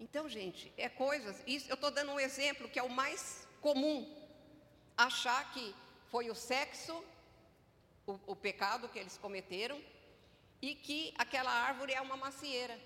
Então, 0.00 0.28
gente, 0.28 0.72
é 0.76 0.88
coisas. 0.88 1.42
Isso, 1.44 1.68
eu 1.68 1.74
estou 1.74 1.90
dando 1.90 2.12
um 2.12 2.20
exemplo 2.20 2.68
que 2.68 2.78
é 2.78 2.82
o 2.84 2.88
mais 2.88 3.48
comum. 3.60 4.08
Achar 4.96 5.52
que 5.52 5.74
foi 6.08 6.30
o 6.30 6.36
sexo, 6.36 7.04
o, 8.06 8.16
o 8.28 8.36
pecado 8.36 8.88
que 8.88 8.96
eles 8.96 9.18
cometeram, 9.18 9.82
e 10.62 10.76
que 10.76 11.12
aquela 11.18 11.50
árvore 11.50 11.94
é 11.94 12.00
uma 12.00 12.16
macieira. 12.16 12.78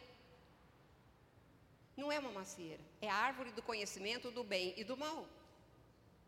Não 1.96 2.10
é 2.10 2.18
uma 2.18 2.30
macieira, 2.30 2.82
é 3.00 3.08
a 3.08 3.14
árvore 3.14 3.52
do 3.52 3.62
conhecimento 3.62 4.30
do 4.30 4.42
bem 4.42 4.74
e 4.76 4.84
do 4.84 4.96
mal. 4.96 5.26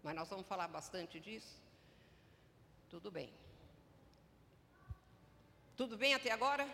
Mas 0.03 0.15
nós 0.15 0.29
vamos 0.29 0.47
falar 0.47 0.69
bastante 0.69 1.19
disso. 1.19 1.57
Tudo 2.91 3.11
bem. 3.11 3.33
Tudo 5.77 5.97
bem 5.97 6.15
até 6.15 6.31
agora? 6.31 6.69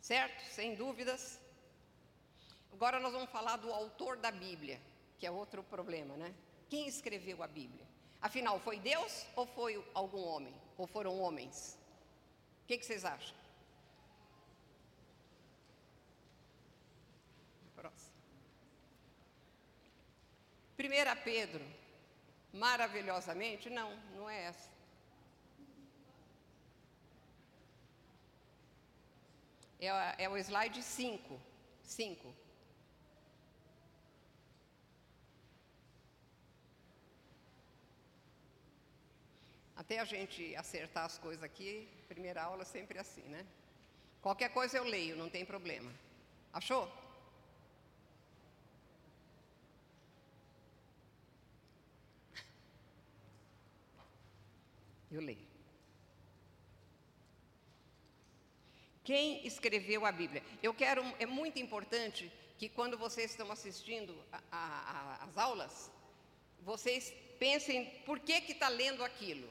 Certo? 0.00 0.42
Sem 0.44 0.74
dúvidas. 0.74 1.40
Agora 2.72 3.00
nós 3.00 3.12
vamos 3.12 3.30
falar 3.30 3.56
do 3.56 3.70
autor 3.72 4.16
da 4.16 4.30
Bíblia, 4.30 4.80
que 5.18 5.26
é 5.26 5.30
outro 5.30 5.62
problema, 5.62 6.16
né? 6.16 6.32
Quem 6.68 6.86
escreveu 6.86 7.42
a 7.42 7.48
Bíblia? 7.48 7.86
Afinal, 8.22 8.60
foi 8.60 8.78
Deus 8.78 9.26
ou 9.34 9.44
foi 9.44 9.84
algum 9.92 10.22
homem? 10.22 10.54
Ou 10.78 10.86
foram 10.86 11.18
homens? 11.20 11.76
O 12.62 12.66
que, 12.68 12.78
que 12.78 12.86
vocês 12.86 13.04
acham? 13.04 13.39
1 20.80 21.22
Pedro, 21.22 21.64
maravilhosamente, 22.52 23.68
não, 23.68 23.94
não 24.14 24.30
é 24.30 24.44
essa. 24.44 24.70
É, 29.78 30.24
é 30.24 30.28
o 30.28 30.36
slide 30.38 30.82
5. 30.82 31.40
5. 31.82 32.34
Até 39.76 39.98
a 39.98 40.04
gente 40.04 40.54
acertar 40.56 41.04
as 41.04 41.18
coisas 41.18 41.42
aqui, 41.42 41.88
primeira 42.08 42.42
aula 42.42 42.62
é 42.62 42.64
sempre 42.66 42.98
assim, 42.98 43.22
né? 43.22 43.46
Qualquer 44.20 44.50
coisa 44.50 44.76
eu 44.76 44.84
leio, 44.84 45.16
não 45.16 45.30
tem 45.30 45.44
problema. 45.44 45.90
Achou? 46.52 46.99
Eu 55.10 55.20
leio. 55.20 55.50
Quem 59.02 59.46
escreveu 59.46 60.06
a 60.06 60.12
Bíblia? 60.12 60.42
Eu 60.62 60.72
quero, 60.72 61.02
é 61.18 61.26
muito 61.26 61.58
importante 61.58 62.30
que 62.58 62.68
quando 62.68 62.96
vocês 62.96 63.30
estão 63.30 63.50
assistindo 63.50 64.14
às 64.52 65.36
aulas, 65.36 65.90
vocês 66.60 67.12
pensem 67.38 67.86
por 68.06 68.20
que 68.20 68.40
que 68.42 68.52
está 68.52 68.68
lendo 68.68 69.02
aquilo. 69.02 69.48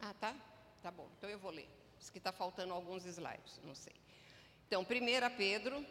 Ah, 0.00 0.14
tá? 0.14 0.34
Tá 0.82 0.90
bom. 0.90 1.08
Então 1.16 1.30
eu 1.30 1.38
vou 1.38 1.50
ler. 1.50 1.68
Diz 1.98 2.10
que 2.10 2.18
está 2.18 2.32
faltando 2.32 2.74
alguns 2.74 3.04
slides, 3.04 3.60
não 3.64 3.74
sei. 3.74 3.94
Então, 4.66 4.82
1 4.82 5.36
Pedro. 5.36 5.84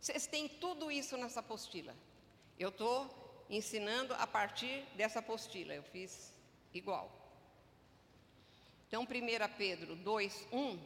Vocês 0.00 0.26
têm 0.26 0.48
tudo 0.48 0.90
isso 0.90 1.16
nessa 1.16 1.40
apostila. 1.40 1.94
Eu 2.58 2.68
estou 2.68 3.44
ensinando 3.50 4.14
a 4.14 4.26
partir 4.26 4.84
dessa 4.96 5.18
apostila. 5.18 5.74
Eu 5.74 5.82
fiz 5.82 6.32
igual. 6.72 7.10
Então, 8.86 9.02
1 9.02 9.06
Pedro 9.56 9.96
2, 9.96 10.46
1. 10.52 10.78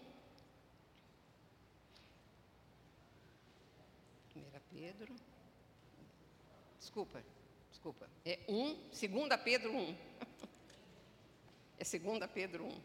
1 4.36 4.42
Pedro. 4.70 5.14
Desculpa, 6.78 7.22
desculpa. 7.70 8.08
É 8.24 8.38
1, 8.48 8.74
2 8.90 9.42
Pedro 9.44 9.72
1. 9.72 9.96
É 11.80 11.84
2 11.84 12.30
Pedro 12.32 12.64
1. 12.64 12.80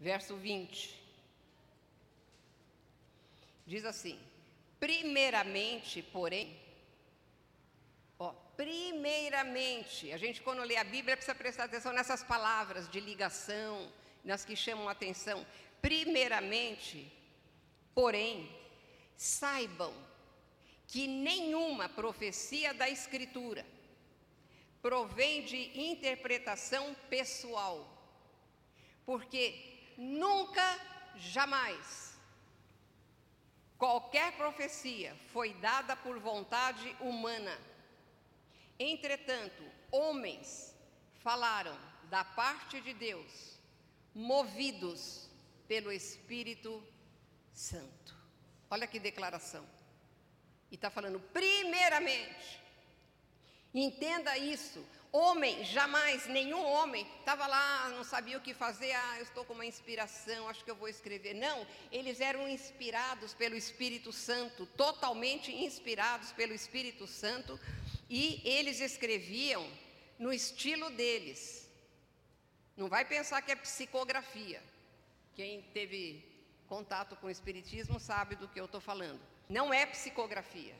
Verso 0.00 0.34
20. 0.36 1.01
Diz 3.66 3.84
assim: 3.84 4.18
Primeiramente, 4.78 6.02
porém, 6.02 6.60
ó, 8.18 8.32
primeiramente, 8.56 10.12
a 10.12 10.16
gente 10.16 10.42
quando 10.42 10.62
lê 10.62 10.76
a 10.76 10.84
Bíblia 10.84 11.16
precisa 11.16 11.34
prestar 11.34 11.64
atenção 11.64 11.92
nessas 11.92 12.22
palavras 12.22 12.88
de 12.88 13.00
ligação, 13.00 13.92
nas 14.24 14.44
que 14.44 14.56
chamam 14.56 14.88
atenção. 14.88 15.46
Primeiramente, 15.80 17.12
porém, 17.94 18.50
saibam 19.16 19.94
que 20.86 21.06
nenhuma 21.06 21.88
profecia 21.88 22.74
da 22.74 22.88
Escritura, 22.88 23.64
provém 24.82 25.44
de 25.44 25.80
interpretação 25.80 26.94
pessoal, 27.08 27.88
porque 29.06 29.54
nunca, 29.96 30.78
jamais, 31.16 32.11
qualquer 33.82 34.30
profecia 34.36 35.12
foi 35.32 35.54
dada 35.54 35.96
por 35.96 36.16
vontade 36.20 36.96
humana. 37.00 37.58
Entretanto, 38.78 39.60
homens 39.90 40.72
falaram 41.20 41.76
da 42.04 42.22
parte 42.22 42.80
de 42.80 42.94
Deus, 42.94 43.58
movidos 44.14 45.28
pelo 45.66 45.90
Espírito 45.90 46.80
Santo. 47.52 48.14
Olha 48.70 48.86
que 48.86 49.00
declaração. 49.00 49.66
E 50.70 50.76
está 50.76 50.88
falando, 50.88 51.18
primeiramente. 51.18 52.62
Entenda 53.74 54.38
isso. 54.38 54.86
Homem, 55.14 55.62
jamais, 55.62 56.26
nenhum 56.26 56.64
homem 56.64 57.06
estava 57.18 57.46
lá, 57.46 57.90
não 57.90 58.02
sabia 58.02 58.38
o 58.38 58.40
que 58.40 58.54
fazer, 58.54 58.92
ah, 58.92 59.18
eu 59.18 59.24
estou 59.24 59.44
com 59.44 59.52
uma 59.52 59.66
inspiração, 59.66 60.48
acho 60.48 60.64
que 60.64 60.70
eu 60.70 60.74
vou 60.74 60.88
escrever. 60.88 61.34
Não, 61.34 61.66
eles 61.90 62.18
eram 62.18 62.48
inspirados 62.48 63.34
pelo 63.34 63.54
Espírito 63.54 64.10
Santo, 64.10 64.64
totalmente 64.64 65.52
inspirados 65.52 66.32
pelo 66.32 66.54
Espírito 66.54 67.06
Santo, 67.06 67.60
e 68.08 68.40
eles 68.42 68.80
escreviam 68.80 69.70
no 70.18 70.32
estilo 70.32 70.88
deles. 70.88 71.70
Não 72.74 72.88
vai 72.88 73.04
pensar 73.04 73.42
que 73.42 73.52
é 73.52 73.56
psicografia. 73.56 74.62
Quem 75.34 75.60
teve 75.74 76.24
contato 76.66 77.16
com 77.16 77.26
o 77.26 77.30
Espiritismo 77.30 78.00
sabe 78.00 78.34
do 78.34 78.48
que 78.48 78.58
eu 78.58 78.64
estou 78.64 78.80
falando. 78.80 79.20
Não 79.46 79.74
é 79.74 79.84
psicografia. 79.84 80.74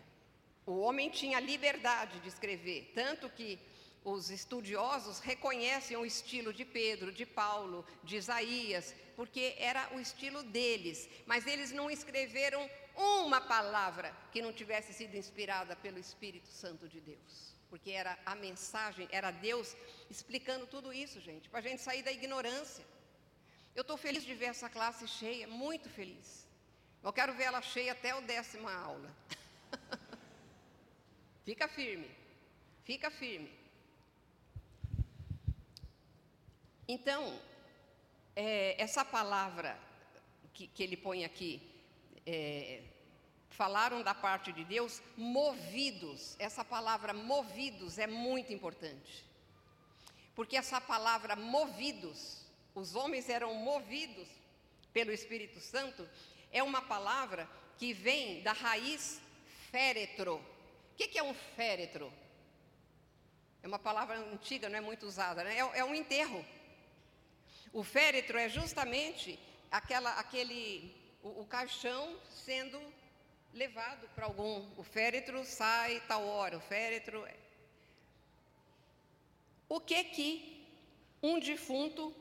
O 0.65 0.79
homem 0.79 1.11
tinha 1.11 1.39
liberdade 1.39 2.19
de 2.21 2.29
escrever, 2.29 2.93
tanto 2.95 3.29
que 3.29 3.59
os 4.05 4.31
estudiosos 4.31 5.21
reconhecem 5.21 5.97
o 5.97 6.05
estilo 6.05 6.53
de 6.53 6.65
Pedro, 6.65 7.13
de 7.13 7.25
Paulo, 7.25 7.87
de 8.03 8.17
Isaías, 8.17 8.95
porque 9.15 9.55
era 9.59 9.89
o 9.95 10.01
estilo 10.01 10.43
deles, 10.43 11.09
mas 11.27 11.47
eles 11.47 11.71
não 11.71 11.91
escreveram 11.91 12.69
uma 12.97 13.41
palavra 13.41 14.15
que 14.33 14.43
não 14.43 14.53
tivesse 14.53 14.93
sido 14.93 15.17
inspirada 15.17 15.77
pelo 15.77 15.99
Espírito 15.99 16.49
Santo 16.49 16.89
de 16.89 17.01
Deus, 17.01 17.55
porque 17.71 17.91
era 17.91 18.19
a 18.27 18.35
mensagem, 18.35 19.09
era 19.11 19.31
Deus 19.31 19.77
explicando 20.11 20.67
tudo 20.67 20.93
isso, 20.93 21.21
gente, 21.21 21.49
para 21.49 21.61
a 21.61 21.63
gente 21.63 21.81
sair 21.81 22.03
da 22.03 22.13
ignorância. 22.13 22.85
Eu 23.75 23.83
estou 23.83 23.97
feliz 23.97 24.25
de 24.25 24.35
ver 24.35 24.47
essa 24.47 24.69
classe 24.69 25.07
cheia, 25.09 25.47
muito 25.47 25.89
feliz. 25.89 26.47
Eu 27.03 27.13
quero 27.13 27.35
ver 27.35 27.45
ela 27.45 27.63
cheia 27.63 27.93
até 27.93 28.15
o 28.15 28.21
décima 28.21 28.73
aula. 28.75 29.11
fica 31.45 31.67
firme, 31.69 32.11
fica 32.85 33.11
firme. 33.11 33.62
Então, 36.95 37.41
é, 38.37 38.75
essa 38.77 39.03
palavra 39.03 39.79
que, 40.53 40.67
que, 40.67 40.83
ele 40.83 40.95
põe 40.95 41.25
aqui, 41.25 41.53
é, 42.27 42.83
falaram 43.49 44.03
da 44.03 44.15
parte 44.15 44.53
de 44.53 44.63
Deus 44.63 45.01
movidos. 45.17 46.37
Essa 46.39 46.63
palavra 46.63 47.15
movidos 47.15 47.99
é 47.99 48.07
muito 48.07 48.53
importante. 48.53 49.25
Porque 50.35 50.55
essa 50.55 50.83
palavra 50.83 51.35
movidos, 51.35 52.45
os 52.75 52.95
homens 52.95 53.31
eram 53.31 53.55
movidos 53.55 54.29
pelo 54.93 55.13
Espírito 55.13 55.61
Santo, 55.61 56.07
é 56.53 56.63
uma 56.63 56.83
palavra 56.83 57.49
que 57.79 57.95
vem 57.95 58.43
da 58.43 58.53
raiz 58.53 59.19
féretro. 59.71 60.35
O 60.35 60.95
que, 60.95 61.19
é 61.19 61.23
um 61.23 61.33
féretro? 61.57 62.13
É 63.63 63.67
uma 63.67 63.79
palavra 63.79 64.19
antiga, 64.19 64.69
não 64.69 64.77
é 64.77 64.83
muito 64.83 65.07
usada, 65.07 65.43
né? 65.43 65.57
é, 65.57 65.79
é 65.79 65.85
um 65.87 65.95
enterro. 65.95 66.45
O 67.73 67.83
féretro 67.83 68.39
é 68.39 68.49
justamente 68.49 69.39
aquela, 69.71 70.11
aquele, 70.19 70.95
o, 71.23 71.41
o 71.41 71.47
caixão 71.47 72.17
sendo 72.31 72.79
levado 73.55 74.09
para 74.15 74.27
algum. 74.27 74.69
O 74.77 74.83
féretro 74.83 75.45
sai 75.45 76.03
tal 76.07 76.27
hora, 76.27 76.59
o 76.59 76.61
féretro. 76.61 77.25
É. 77.25 77.35
O 79.69 79.81
que 79.81 80.05
que 80.05 80.69
um 81.23 81.39
defunto 81.39 82.15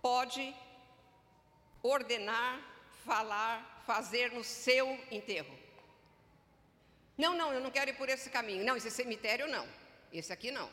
pode 0.00 0.54
ordenar, 1.82 2.60
falar, 3.04 3.82
fazer 3.86 4.32
no 4.32 4.42
seu 4.42 4.98
enterro? 5.10 5.58
Não, 7.16 7.34
não, 7.34 7.52
eu 7.52 7.60
não 7.60 7.70
quero 7.70 7.90
ir 7.90 7.96
por 7.96 8.08
esse 8.08 8.30
caminho. 8.30 8.64
Não, 8.64 8.76
esse 8.76 8.90
cemitério 8.90 9.48
não. 9.48 9.68
Esse 10.12 10.32
aqui 10.32 10.50
não. 10.50 10.70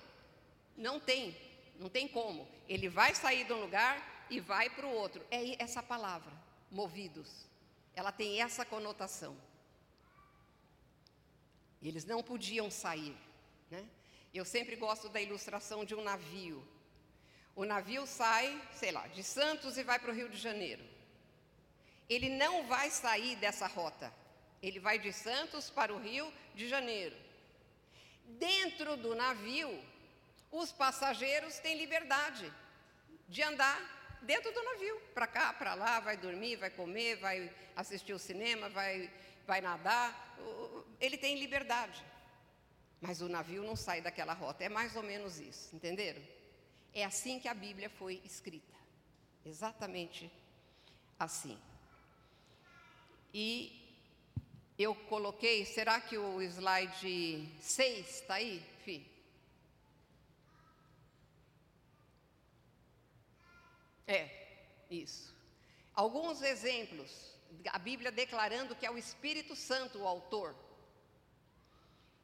Não 0.77 0.99
tem. 0.99 1.35
Não 1.79 1.89
tem 1.89 2.07
como. 2.07 2.47
Ele 2.67 2.87
vai 2.89 3.13
sair 3.13 3.43
de 3.45 3.53
um 3.53 3.61
lugar 3.61 4.25
e 4.29 4.39
vai 4.39 4.69
para 4.69 4.85
o 4.85 4.93
outro. 4.93 5.25
É 5.29 5.61
essa 5.61 5.81
palavra, 5.83 6.31
movidos. 6.71 7.45
Ela 7.93 8.11
tem 8.11 8.41
essa 8.41 8.65
conotação. 8.65 9.35
Eles 11.81 12.05
não 12.05 12.23
podiam 12.23 12.69
sair. 12.71 13.15
Né? 13.69 13.85
Eu 14.33 14.43
sempre 14.43 14.75
gosto 14.75 15.07
da 15.09 15.21
ilustração 15.21 15.85
de 15.85 15.95
um 15.95 16.03
navio. 16.03 16.65
O 17.55 17.63
navio 17.63 18.05
sai, 18.05 18.61
sei 18.73 18.91
lá, 18.91 19.07
de 19.07 19.23
Santos 19.23 19.77
e 19.77 19.83
vai 19.83 19.97
para 19.97 20.11
o 20.11 20.13
Rio 20.13 20.29
de 20.29 20.37
Janeiro. 20.37 20.83
Ele 22.09 22.29
não 22.29 22.67
vai 22.67 22.89
sair 22.89 23.35
dessa 23.37 23.67
rota. 23.67 24.11
Ele 24.61 24.79
vai 24.79 24.99
de 24.99 25.13
Santos 25.13 25.69
para 25.69 25.93
o 25.93 25.99
Rio 25.99 26.31
de 26.53 26.67
Janeiro. 26.67 27.15
Dentro 28.25 28.97
do 28.97 29.15
navio, 29.15 29.71
os 30.55 30.71
passageiros 30.71 31.59
têm 31.59 31.77
liberdade 31.77 32.51
de 33.27 33.41
andar 33.43 33.77
dentro 34.21 34.51
do 34.53 34.63
navio, 34.63 34.99
para 35.13 35.27
cá, 35.27 35.53
para 35.53 35.75
lá, 35.75 35.99
vai 35.99 36.17
dormir, 36.17 36.55
vai 36.55 36.69
comer, 36.69 37.17
vai 37.17 37.53
assistir 37.75 38.13
o 38.13 38.19
cinema, 38.19 38.69
vai, 38.69 39.11
vai 39.45 39.61
nadar. 39.61 40.35
Ele 40.99 41.17
tem 41.17 41.37
liberdade. 41.37 42.03
Mas 43.01 43.21
o 43.21 43.27
navio 43.27 43.63
não 43.63 43.75
sai 43.75 44.01
daquela 44.01 44.33
rota. 44.33 44.63
É 44.63 44.69
mais 44.69 44.95
ou 44.95 45.03
menos 45.03 45.39
isso, 45.39 45.75
entenderam? 45.75 46.21
É 46.93 47.03
assim 47.03 47.39
que 47.39 47.47
a 47.47 47.53
Bíblia 47.53 47.89
foi 47.89 48.21
escrita. 48.23 48.73
Exatamente 49.45 50.31
assim. 51.19 51.59
E 53.33 53.81
eu 54.79 54.95
coloquei, 54.95 55.65
será 55.65 55.99
que 55.99 56.17
o 56.17 56.41
slide 56.41 57.49
6 57.61 58.09
está 58.09 58.35
aí, 58.35 58.63
Fih? 58.83 59.14
É, 64.07 64.29
isso. 64.89 65.33
Alguns 65.93 66.41
exemplos, 66.41 67.35
a 67.67 67.79
Bíblia 67.79 68.11
declarando 68.11 68.75
que 68.75 68.85
é 68.85 68.91
o 68.91 68.97
Espírito 68.97 69.55
Santo 69.55 69.99
o 69.99 70.07
autor. 70.07 70.55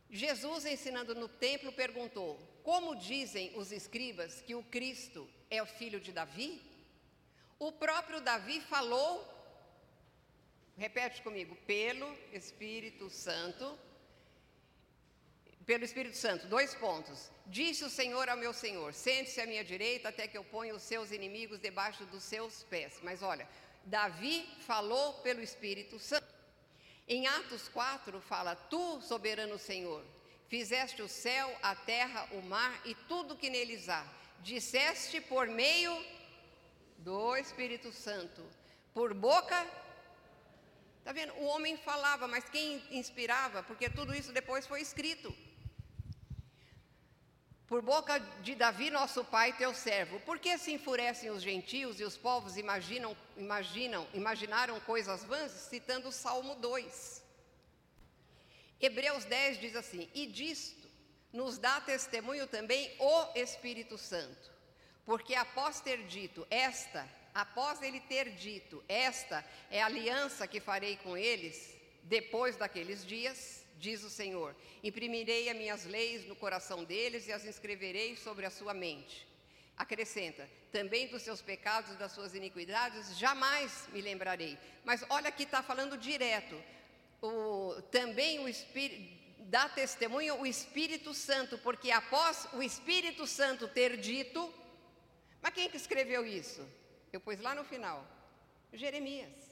Jesus, 0.09 0.65
ensinando 0.65 1.15
no 1.15 1.27
templo, 1.27 1.71
perguntou: 1.71 2.39
Como 2.63 2.95
dizem 2.95 3.51
os 3.55 3.71
escribas 3.71 4.41
que 4.41 4.53
o 4.53 4.63
Cristo 4.63 5.27
é 5.49 5.63
o 5.63 5.65
filho 5.65 5.99
de 5.99 6.11
Davi? 6.11 6.61
O 7.57 7.71
próprio 7.71 8.19
Davi 8.19 8.59
falou, 8.59 9.23
repete 10.75 11.21
comigo, 11.21 11.55
pelo 11.67 12.11
Espírito 12.33 13.07
Santo, 13.07 13.77
pelo 15.71 15.85
Espírito 15.85 16.17
Santo, 16.17 16.47
dois 16.47 16.75
pontos. 16.75 17.31
Disse 17.47 17.85
o 17.85 17.89
Senhor 17.89 18.27
ao 18.27 18.35
meu 18.35 18.51
Senhor: 18.51 18.93
Sente-se 18.93 19.39
à 19.39 19.45
minha 19.45 19.63
direita 19.63 20.09
até 20.09 20.27
que 20.27 20.37
eu 20.37 20.43
ponha 20.43 20.75
os 20.75 20.81
seus 20.81 21.11
inimigos 21.11 21.59
debaixo 21.59 22.03
dos 22.07 22.23
seus 22.23 22.63
pés. 22.63 22.99
Mas 23.01 23.21
olha, 23.23 23.47
Davi 23.85 24.45
falou 24.67 25.13
pelo 25.25 25.41
Espírito 25.41 25.97
Santo. 25.97 26.27
Em 27.07 27.25
Atos 27.25 27.69
4 27.69 28.19
fala: 28.19 28.53
Tu, 28.53 28.99
soberano 29.01 29.57
Senhor, 29.57 30.03
fizeste 30.49 31.01
o 31.01 31.07
céu, 31.07 31.47
a 31.63 31.73
terra, 31.73 32.27
o 32.33 32.41
mar 32.41 32.73
e 32.83 32.93
tudo 33.07 33.37
que 33.37 33.49
neles 33.49 33.87
há. 33.87 34.05
Disseste 34.41 35.21
por 35.21 35.47
meio 35.47 35.93
do 36.97 37.37
Espírito 37.37 37.93
Santo, 37.93 38.43
por 38.93 39.13
boca. 39.13 39.65
Está 40.99 41.13
vendo? 41.13 41.33
O 41.35 41.45
homem 41.45 41.77
falava, 41.77 42.27
mas 42.27 42.43
quem 42.49 42.83
inspirava? 42.91 43.63
Porque 43.63 43.89
tudo 43.89 44.13
isso 44.13 44.33
depois 44.33 44.67
foi 44.67 44.81
escrito 44.81 45.33
por 47.71 47.81
boca 47.81 48.19
de 48.43 48.53
Davi, 48.53 48.89
nosso 48.89 49.23
pai, 49.23 49.53
teu 49.53 49.73
servo. 49.73 50.19
Por 50.19 50.37
que 50.39 50.57
se 50.57 50.73
enfurecem 50.73 51.29
os 51.29 51.41
gentios 51.41 52.01
e 52.01 52.03
os 52.03 52.17
povos 52.17 52.57
imaginam, 52.57 53.15
imaginam, 53.37 54.05
imaginaram 54.13 54.77
coisas 54.81 55.23
vãs? 55.23 55.53
Citando 55.53 56.09
o 56.09 56.11
Salmo 56.11 56.55
2. 56.55 57.23
Hebreus 58.77 59.23
10 59.23 59.61
diz 59.61 59.77
assim: 59.77 60.09
E 60.13 60.27
disto 60.27 60.85
nos 61.31 61.57
dá 61.57 61.79
testemunho 61.79 62.45
também 62.45 62.93
o 62.99 63.27
Espírito 63.35 63.97
Santo, 63.97 64.51
porque 65.05 65.33
após 65.33 65.79
ter 65.79 66.03
dito 66.07 66.45
esta, 66.49 67.07
após 67.33 67.81
ele 67.81 68.01
ter 68.01 68.31
dito 68.31 68.83
esta 68.89 69.45
é 69.69 69.81
a 69.81 69.85
aliança 69.85 70.45
que 70.45 70.59
farei 70.59 70.97
com 70.97 71.15
eles 71.15 71.73
depois 72.03 72.57
daqueles 72.57 73.05
dias, 73.05 73.60
diz 73.79 74.03
o 74.03 74.09
Senhor: 74.09 74.55
Imprimirei 74.83 75.49
as 75.49 75.57
minhas 75.57 75.85
leis 75.85 76.25
no 76.25 76.35
coração 76.35 76.83
deles 76.83 77.27
e 77.27 77.31
as 77.31 77.45
inscreverei 77.45 78.15
sobre 78.15 78.45
a 78.45 78.49
sua 78.49 78.73
mente. 78.73 79.27
Acrescenta: 79.77 80.49
Também 80.71 81.07
dos 81.07 81.21
seus 81.21 81.41
pecados 81.41 81.91
e 81.91 81.97
das 81.97 82.11
suas 82.11 82.35
iniquidades 82.35 83.17
jamais 83.17 83.87
me 83.91 84.01
lembrarei. 84.01 84.57
Mas 84.83 85.03
olha 85.09 85.31
que 85.31 85.43
está 85.43 85.63
falando 85.63 85.97
direto. 85.97 86.61
O, 87.21 87.81
também 87.91 88.39
o 88.39 88.47
Espírito 88.47 89.21
dá 89.43 89.67
testemunho 89.67 90.39
o 90.39 90.45
Espírito 90.45 91.13
Santo, 91.13 91.57
porque 91.57 91.91
após 91.91 92.47
o 92.53 92.61
Espírito 92.61 93.25
Santo 93.25 93.67
ter 93.67 93.97
dito, 93.97 94.53
mas 95.41 95.53
quem 95.53 95.69
que 95.69 95.77
escreveu 95.77 96.25
isso? 96.25 96.65
Eu 97.11 97.19
pus 97.19 97.39
lá 97.39 97.53
no 97.53 97.63
final, 97.63 98.05
Jeremias. 98.71 99.51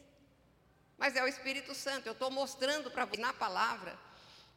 Mas 0.98 1.16
é 1.16 1.24
o 1.24 1.28
Espírito 1.28 1.74
Santo. 1.74 2.08
Eu 2.08 2.14
estou 2.14 2.30
mostrando 2.30 2.92
para 2.92 3.06
você 3.06 3.20
na 3.20 3.34
palavra 3.34 3.98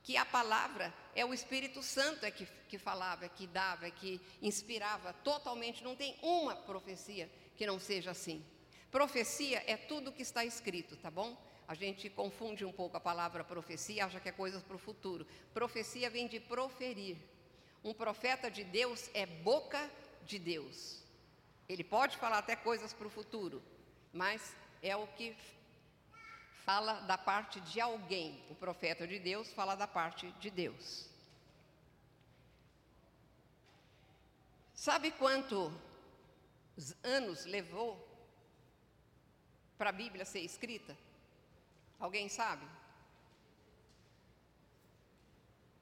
que 0.02 0.16
a 0.16 0.24
palavra 0.24 0.92
é 1.14 1.24
o 1.24 1.32
Espírito 1.32 1.82
Santo 1.82 2.26
é 2.26 2.30
que, 2.30 2.46
que 2.68 2.78
falava, 2.78 3.24
é 3.24 3.28
que 3.28 3.46
dava, 3.46 3.86
é 3.86 3.90
que 3.90 4.20
inspirava 4.40 5.12
totalmente. 5.12 5.84
Não 5.84 5.94
tem 5.94 6.16
uma 6.22 6.56
profecia 6.56 7.30
que 7.56 7.66
não 7.66 7.78
seja 7.78 8.10
assim. 8.10 8.44
Profecia 8.90 9.62
é 9.66 9.76
tudo 9.76 10.12
que 10.12 10.22
está 10.22 10.44
escrito, 10.44 10.96
tá 10.96 11.10
bom? 11.10 11.36
A 11.68 11.74
gente 11.74 12.10
confunde 12.10 12.64
um 12.64 12.72
pouco 12.72 12.96
a 12.96 13.00
palavra 13.00 13.44
profecia, 13.44 14.04
acha 14.04 14.20
que 14.20 14.28
é 14.28 14.32
coisas 14.32 14.62
para 14.62 14.76
o 14.76 14.78
futuro. 14.78 15.26
Profecia 15.54 16.10
vem 16.10 16.26
de 16.26 16.40
proferir. 16.40 17.16
Um 17.84 17.94
profeta 17.94 18.50
de 18.50 18.64
Deus 18.64 19.08
é 19.14 19.24
boca 19.24 19.90
de 20.24 20.38
Deus. 20.38 21.02
Ele 21.68 21.84
pode 21.84 22.16
falar 22.16 22.38
até 22.38 22.54
coisas 22.56 22.92
para 22.92 23.06
o 23.06 23.10
futuro, 23.10 23.62
mas 24.12 24.54
é 24.82 24.94
o 24.96 25.06
que 25.06 25.34
fala 26.64 27.00
da 27.02 27.18
parte 27.18 27.60
de 27.60 27.80
alguém. 27.80 28.42
O 28.50 28.54
profeta 28.54 29.06
de 29.06 29.18
Deus 29.18 29.52
fala 29.52 29.74
da 29.74 29.86
parte 29.86 30.30
de 30.32 30.50
Deus. 30.50 31.06
Sabe 34.74 35.12
quantos 35.12 35.72
anos 37.02 37.44
levou 37.44 38.08
para 39.78 39.90
a 39.90 39.92
Bíblia 39.92 40.24
ser 40.24 40.40
escrita? 40.40 40.96
Alguém 42.00 42.28
sabe? 42.28 42.66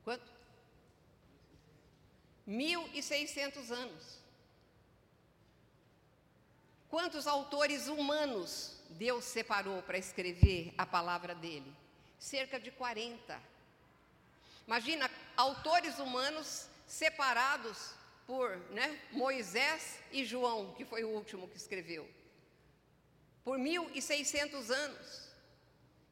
Quanto? 0.04 0.30
1.600 2.46 3.70
anos. 3.70 4.19
Quantos 6.90 7.28
autores 7.28 7.86
humanos 7.86 8.76
Deus 8.90 9.24
separou 9.24 9.80
para 9.82 9.96
escrever 9.96 10.74
a 10.76 10.84
palavra 10.84 11.36
dele? 11.36 11.72
Cerca 12.18 12.58
de 12.58 12.72
40. 12.72 13.40
Imagina, 14.66 15.08
autores 15.36 16.00
humanos 16.00 16.66
separados 16.88 17.94
por 18.26 18.56
né, 18.72 19.00
Moisés 19.12 20.00
e 20.10 20.24
João, 20.24 20.74
que 20.74 20.84
foi 20.84 21.04
o 21.04 21.10
último 21.10 21.46
que 21.46 21.56
escreveu, 21.56 22.08
por 23.44 23.56
1.600 23.56 24.70
anos. 24.70 25.30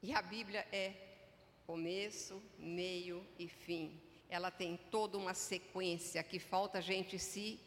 E 0.00 0.14
a 0.14 0.22
Bíblia 0.22 0.64
é 0.70 0.94
começo, 1.66 2.40
meio 2.56 3.26
e 3.36 3.48
fim. 3.48 4.00
Ela 4.30 4.50
tem 4.50 4.76
toda 4.92 5.18
uma 5.18 5.34
sequência 5.34 6.22
que 6.22 6.38
falta 6.38 6.78
a 6.78 6.80
gente 6.80 7.18
se 7.18 7.58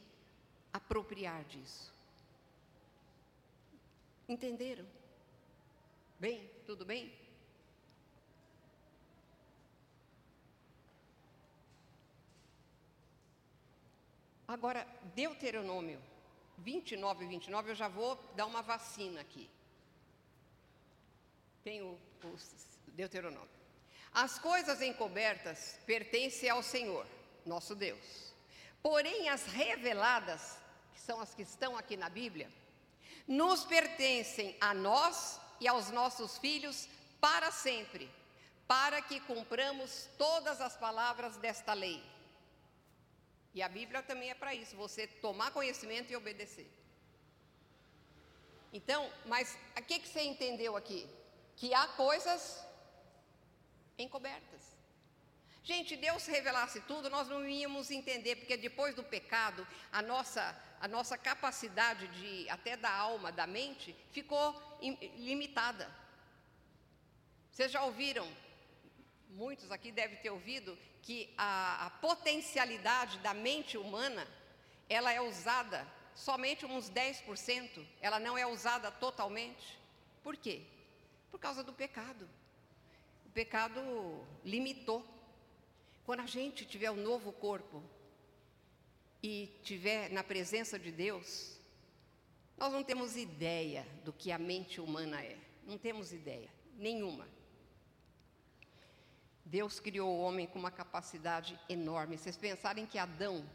apropriar 0.71 1.43
disso. 1.43 1.90
Entenderam? 4.31 4.87
Bem, 6.17 6.49
tudo 6.65 6.85
bem? 6.85 7.13
Agora, 14.47 14.87
Deuteronômio 15.13 16.01
29 16.59 17.25
e 17.25 17.27
29, 17.27 17.71
eu 17.71 17.75
já 17.75 17.89
vou 17.89 18.15
dar 18.33 18.45
uma 18.45 18.61
vacina 18.61 19.19
aqui. 19.19 19.49
Tem 21.61 21.81
o, 21.81 21.99
o 22.23 22.37
Deuteronômio. 22.87 23.49
As 24.13 24.39
coisas 24.39 24.81
encobertas 24.81 25.77
pertencem 25.85 26.49
ao 26.49 26.63
Senhor, 26.63 27.05
nosso 27.45 27.75
Deus. 27.75 28.33
Porém, 28.81 29.27
as 29.27 29.45
reveladas, 29.47 30.57
que 30.93 31.01
são 31.01 31.19
as 31.19 31.35
que 31.35 31.41
estão 31.41 31.75
aqui 31.75 31.97
na 31.97 32.07
Bíblia, 32.07 32.49
nos 33.27 33.63
pertencem 33.63 34.55
a 34.59 34.73
nós 34.73 35.39
e 35.59 35.67
aos 35.67 35.89
nossos 35.91 36.37
filhos 36.37 36.87
para 37.19 37.51
sempre, 37.51 38.09
para 38.67 39.01
que 39.01 39.19
cumpramos 39.21 40.09
todas 40.17 40.59
as 40.59 40.75
palavras 40.77 41.37
desta 41.37 41.73
lei. 41.73 42.01
E 43.53 43.61
a 43.61 43.69
Bíblia 43.69 44.01
também 44.01 44.29
é 44.29 44.35
para 44.35 44.55
isso, 44.55 44.75
você 44.75 45.07
tomar 45.07 45.51
conhecimento 45.51 46.11
e 46.11 46.15
obedecer. 46.15 46.69
Então, 48.73 49.11
mas 49.25 49.57
o 49.77 49.81
que, 49.83 49.99
que 49.99 50.07
você 50.07 50.21
entendeu 50.21 50.77
aqui? 50.77 51.07
Que 51.57 51.73
há 51.73 51.87
coisas 51.89 52.65
encobertas. 53.97 54.60
Gente, 55.63 55.95
Deus 55.95 56.25
revelasse 56.25 56.81
tudo, 56.81 57.09
nós 57.09 57.27
não 57.27 57.47
íamos 57.47 57.91
entender, 57.91 58.35
porque 58.35 58.57
depois 58.57 58.95
do 58.95 59.03
pecado, 59.03 59.67
a 59.91 60.01
nossa, 60.01 60.59
a 60.79 60.87
nossa 60.87 61.17
capacidade 61.17 62.07
de, 62.07 62.49
até 62.49 62.75
da 62.75 62.91
alma, 62.91 63.31
da 63.31 63.45
mente, 63.45 63.95
ficou 64.11 64.59
limitada. 65.17 65.87
Vocês 67.51 67.71
já 67.71 67.83
ouviram, 67.83 68.27
muitos 69.29 69.71
aqui 69.71 69.91
devem 69.91 70.17
ter 70.17 70.31
ouvido, 70.31 70.75
que 71.03 71.31
a, 71.37 71.85
a 71.85 71.89
potencialidade 71.91 73.19
da 73.19 73.33
mente 73.33 73.77
humana, 73.77 74.27
ela 74.89 75.11
é 75.11 75.21
usada 75.21 75.87
somente 76.15 76.65
uns 76.65 76.89
10%, 76.89 77.85
ela 78.01 78.19
não 78.19 78.35
é 78.35 78.47
usada 78.47 78.91
totalmente. 78.91 79.79
Por 80.23 80.35
quê? 80.35 80.63
Por 81.29 81.39
causa 81.39 81.63
do 81.63 81.71
pecado. 81.71 82.27
O 83.25 83.29
pecado 83.29 84.25
limitou 84.43 85.05
quando 86.05 86.21
a 86.21 86.25
gente 86.25 86.65
tiver 86.65 86.91
um 86.91 86.95
novo 86.95 87.31
corpo 87.31 87.83
e 89.21 89.51
tiver 89.63 90.09
na 90.09 90.23
presença 90.23 90.79
de 90.79 90.91
Deus, 90.91 91.59
nós 92.57 92.73
não 92.73 92.83
temos 92.83 93.15
ideia 93.15 93.87
do 94.03 94.11
que 94.11 94.31
a 94.31 94.37
mente 94.37 94.81
humana 94.81 95.21
é. 95.21 95.37
Não 95.65 95.77
temos 95.77 96.11
ideia 96.11 96.49
nenhuma. 96.75 97.27
Deus 99.45 99.79
criou 99.79 100.09
o 100.09 100.21
homem 100.21 100.47
com 100.47 100.57
uma 100.57 100.71
capacidade 100.71 101.59
enorme. 101.67 102.17
Vocês 102.17 102.37
pensarem 102.37 102.85
que 102.85 102.97
Adão 102.97 103.47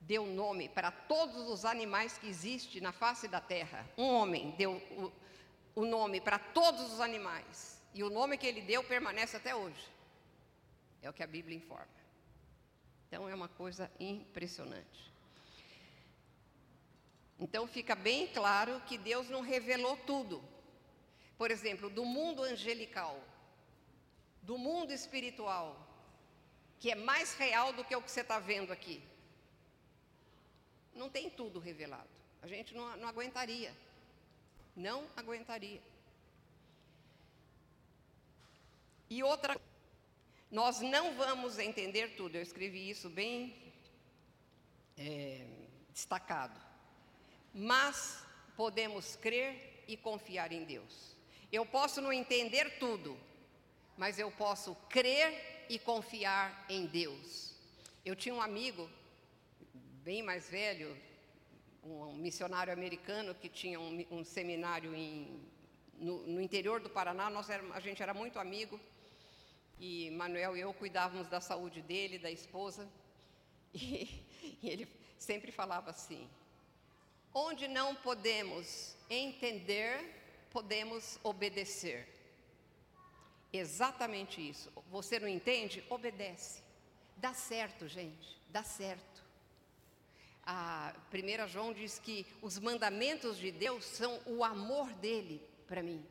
deu 0.00 0.24
nome 0.24 0.68
para 0.68 0.90
todos 0.90 1.48
os 1.48 1.64
animais 1.64 2.16
que 2.18 2.28
existem 2.28 2.80
na 2.80 2.92
face 2.92 3.28
da 3.28 3.40
terra. 3.40 3.86
Um 3.96 4.06
homem 4.06 4.54
deu 4.56 4.72
o, 4.74 5.12
o 5.82 5.84
nome 5.84 6.20
para 6.20 6.38
todos 6.38 6.92
os 6.92 7.00
animais. 7.00 7.82
E 7.92 8.02
o 8.04 8.10
nome 8.10 8.38
que 8.38 8.46
ele 8.46 8.60
deu 8.60 8.84
permanece 8.84 9.36
até 9.36 9.54
hoje. 9.54 9.97
É 11.02 11.08
o 11.08 11.12
que 11.12 11.22
a 11.22 11.26
Bíblia 11.26 11.56
informa. 11.56 11.86
Então 13.06 13.28
é 13.28 13.34
uma 13.34 13.48
coisa 13.48 13.90
impressionante. 13.98 15.12
Então 17.38 17.66
fica 17.66 17.94
bem 17.94 18.26
claro 18.28 18.80
que 18.82 18.98
Deus 18.98 19.28
não 19.28 19.40
revelou 19.40 19.96
tudo. 19.98 20.42
Por 21.36 21.50
exemplo, 21.50 21.88
do 21.88 22.04
mundo 22.04 22.42
angelical, 22.42 23.22
do 24.42 24.58
mundo 24.58 24.92
espiritual, 24.92 25.76
que 26.80 26.90
é 26.90 26.94
mais 26.94 27.34
real 27.34 27.72
do 27.72 27.84
que 27.84 27.94
o 27.94 28.02
que 28.02 28.10
você 28.10 28.22
está 28.22 28.38
vendo 28.40 28.72
aqui. 28.72 29.02
Não 30.94 31.08
tem 31.08 31.30
tudo 31.30 31.60
revelado. 31.60 32.08
A 32.42 32.46
gente 32.48 32.74
não, 32.74 32.96
não 32.96 33.08
aguentaria. 33.08 33.72
Não 34.74 35.08
aguentaria. 35.16 35.80
E 39.08 39.22
outra 39.22 39.58
nós 40.50 40.80
não 40.80 41.14
vamos 41.14 41.58
entender 41.58 42.16
tudo, 42.16 42.36
eu 42.36 42.42
escrevi 42.42 42.88
isso 42.88 43.10
bem 43.10 43.54
é, 44.96 45.46
destacado. 45.92 46.58
Mas 47.52 48.22
podemos 48.56 49.16
crer 49.16 49.84
e 49.86 49.96
confiar 49.96 50.50
em 50.52 50.64
Deus. 50.64 51.16
Eu 51.52 51.66
posso 51.66 52.00
não 52.00 52.12
entender 52.12 52.78
tudo, 52.78 53.18
mas 53.96 54.18
eu 54.18 54.30
posso 54.30 54.74
crer 54.88 55.66
e 55.68 55.78
confiar 55.78 56.64
em 56.68 56.86
Deus. 56.86 57.54
Eu 58.04 58.16
tinha 58.16 58.34
um 58.34 58.40
amigo, 58.40 58.88
bem 60.02 60.22
mais 60.22 60.48
velho, 60.48 60.96
um 61.82 62.14
missionário 62.14 62.72
americano 62.72 63.34
que 63.34 63.48
tinha 63.48 63.78
um, 63.78 64.04
um 64.10 64.24
seminário 64.24 64.94
em, 64.94 65.40
no, 65.94 66.26
no, 66.26 66.40
interior 66.40 66.80
do 66.80 66.88
Paraná. 66.88 67.28
Nós 67.28 67.50
era, 67.50 67.62
a 67.74 67.80
gente 67.80 68.02
era 68.02 68.14
muito 68.14 68.38
amigo 68.38 68.80
e 69.80 70.10
Manuel 70.10 70.56
e 70.56 70.60
eu 70.60 70.72
cuidávamos 70.74 71.28
da 71.28 71.40
saúde 71.40 71.82
dele, 71.82 72.18
da 72.18 72.30
esposa, 72.30 72.88
e, 73.74 74.24
e 74.62 74.68
ele 74.68 74.88
sempre 75.18 75.52
falava 75.52 75.90
assim: 75.90 76.28
onde 77.32 77.68
não 77.68 77.94
podemos 77.94 78.96
entender, 79.08 80.46
podemos 80.50 81.18
obedecer. 81.22 82.08
Exatamente 83.52 84.46
isso. 84.46 84.70
Você 84.90 85.18
não 85.18 85.28
entende? 85.28 85.82
Obedece. 85.88 86.62
Dá 87.16 87.32
certo, 87.32 87.88
gente, 87.88 88.40
dá 88.48 88.62
certo. 88.62 89.24
A 90.44 90.94
1 91.12 91.48
João 91.48 91.72
diz 91.72 91.98
que 91.98 92.26
os 92.40 92.58
mandamentos 92.58 93.38
de 93.38 93.50
Deus 93.50 93.84
são 93.84 94.20
o 94.24 94.44
amor 94.44 94.92
dele 94.94 95.42
para 95.66 95.82
mim. 95.82 96.04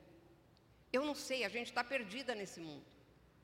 Eu 0.91 1.05
não 1.05 1.15
sei, 1.15 1.43
a 1.43 1.49
gente 1.49 1.67
está 1.67 1.83
perdida 1.83 2.35
nesse 2.35 2.59
mundo. 2.59 2.85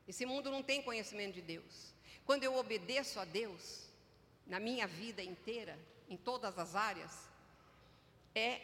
Esse 0.07 0.25
mundo 0.25 0.51
não 0.51 0.61
tem 0.61 0.81
conhecimento 0.81 1.35
de 1.35 1.41
Deus. 1.41 1.93
Quando 2.25 2.43
eu 2.43 2.55
obedeço 2.55 3.19
a 3.19 3.25
Deus, 3.25 3.89
na 4.45 4.59
minha 4.59 4.87
vida 4.87 5.23
inteira, 5.23 5.79
em 6.09 6.17
todas 6.17 6.57
as 6.59 6.75
áreas, 6.75 7.29
é 8.35 8.61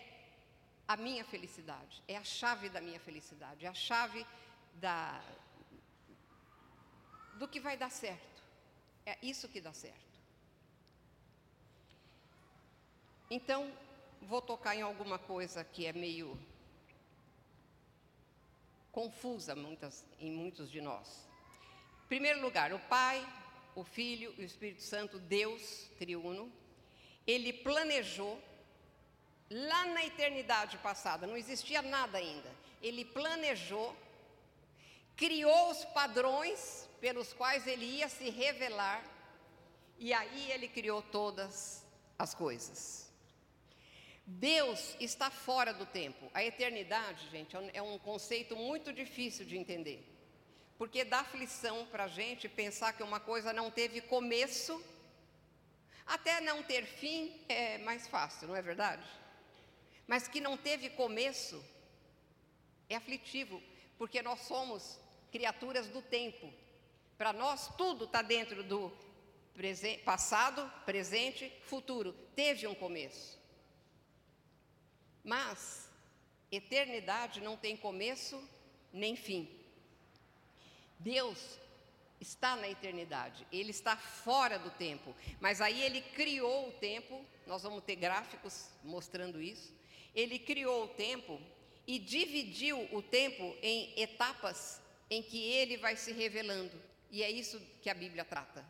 a 0.87 0.97
minha 0.97 1.23
felicidade, 1.23 2.03
é 2.07 2.17
a 2.17 2.23
chave 2.23 2.69
da 2.69 2.81
minha 2.81 2.99
felicidade, 2.99 3.65
é 3.65 3.69
a 3.69 3.73
chave 3.73 4.25
da, 4.75 5.21
do 7.35 7.47
que 7.47 7.59
vai 7.59 7.77
dar 7.77 7.91
certo. 7.91 8.43
É 9.05 9.17
isso 9.21 9.47
que 9.47 9.61
dá 9.61 9.71
certo. 9.71 10.09
Então, 13.29 13.71
vou 14.21 14.41
tocar 14.41 14.75
em 14.75 14.81
alguma 14.81 15.19
coisa 15.19 15.63
que 15.63 15.85
é 15.85 15.93
meio 15.93 16.37
confusa 18.91 19.55
muitas, 19.55 20.05
em 20.19 20.31
muitos 20.31 20.69
de 20.71 20.81
nós. 20.81 21.28
Primeiro 22.09 22.41
lugar, 22.41 22.73
o 22.73 22.79
Pai, 22.79 23.23
o 23.75 23.83
Filho 23.83 24.33
e 24.35 24.41
o 24.41 24.45
Espírito 24.45 24.81
Santo, 24.81 25.19
Deus 25.19 25.87
triuno, 25.99 26.51
ele 27.27 27.53
planejou 27.53 28.41
lá 29.49 29.85
na 29.85 30.03
eternidade 30.03 30.79
passada, 30.79 31.27
não 31.27 31.37
existia 31.37 31.83
nada 31.83 32.17
ainda. 32.17 32.51
Ele 32.81 33.05
planejou, 33.05 33.95
criou 35.15 35.69
os 35.69 35.85
padrões 35.85 36.89
pelos 36.99 37.31
quais 37.31 37.67
ele 37.67 37.85
ia 37.85 38.09
se 38.09 38.31
revelar, 38.31 39.03
e 39.99 40.11
aí 40.11 40.51
ele 40.51 40.67
criou 40.67 41.03
todas 41.03 41.85
as 42.17 42.33
coisas. 42.33 43.07
Deus 44.25 44.95
está 44.99 45.29
fora 45.29 45.73
do 45.73 45.85
tempo. 45.85 46.29
A 46.33 46.43
eternidade, 46.43 47.29
gente, 47.29 47.55
é 47.55 47.81
um 47.83 47.95
é 47.95 47.99
conceito 47.99 48.55
muito 48.55 48.91
difícil 48.91 49.45
de 49.45 49.55
entender. 49.55 50.18
Porque 50.79 51.03
dá 51.03 51.19
aflição 51.19 51.85
para 51.91 52.05
a 52.05 52.07
gente 52.07 52.49
pensar 52.49 52.93
que 52.93 53.03
uma 53.03 53.19
coisa 53.19 53.53
não 53.53 53.69
teve 53.69 54.01
começo, 54.01 54.83
até 56.07 56.41
não 56.41 56.63
ter 56.63 56.87
fim 56.87 57.39
é 57.47 57.77
mais 57.77 58.07
fácil, 58.07 58.47
não 58.47 58.55
é 58.55 58.61
verdade? 58.63 59.07
mas 60.09 60.27
que 60.27 60.41
não 60.41 60.57
teve 60.57 60.89
começo, 60.89 61.63
é 62.89 62.95
aflitivo, 62.95 63.61
porque 63.95 64.23
nós 64.23 64.39
somos 64.39 64.99
criaturas 65.31 65.87
do 65.87 66.01
tempo. 66.01 66.51
Para 67.15 67.31
nós, 67.31 67.67
tudo 67.77 68.05
está 68.05 68.23
dentro 68.23 68.63
do 68.63 68.91
passado, 70.03 70.67
presente, 70.83 71.53
futuro. 71.61 72.11
Teve 72.35 72.65
um 72.65 72.73
começo. 72.73 73.39
Mas, 75.23 75.87
eternidade 76.51 77.39
não 77.39 77.55
tem 77.55 77.77
começo 77.77 78.43
nem 78.91 79.15
fim. 79.15 79.58
Deus 80.99 81.57
está 82.19 82.55
na 82.55 82.69
eternidade, 82.69 83.47
ele 83.51 83.71
está 83.71 83.95
fora 83.95 84.59
do 84.59 84.69
tempo, 84.71 85.15
mas 85.39 85.61
aí 85.61 85.81
ele 85.81 86.01
criou 86.01 86.67
o 86.67 86.71
tempo, 86.73 87.25
nós 87.47 87.63
vamos 87.63 87.83
ter 87.83 87.95
gráficos 87.95 88.69
mostrando 88.83 89.41
isso. 89.41 89.73
Ele 90.13 90.37
criou 90.37 90.83
o 90.83 90.87
tempo 90.89 91.39
e 91.87 91.97
dividiu 91.97 92.87
o 92.91 93.01
tempo 93.01 93.55
em 93.61 93.93
etapas 93.99 94.81
em 95.09 95.23
que 95.23 95.41
ele 95.41 95.77
vai 95.77 95.95
se 95.95 96.11
revelando. 96.11 96.79
E 97.09 97.23
é 97.23 97.31
isso 97.31 97.59
que 97.81 97.89
a 97.89 97.93
Bíblia 97.93 98.25
trata. 98.25 98.65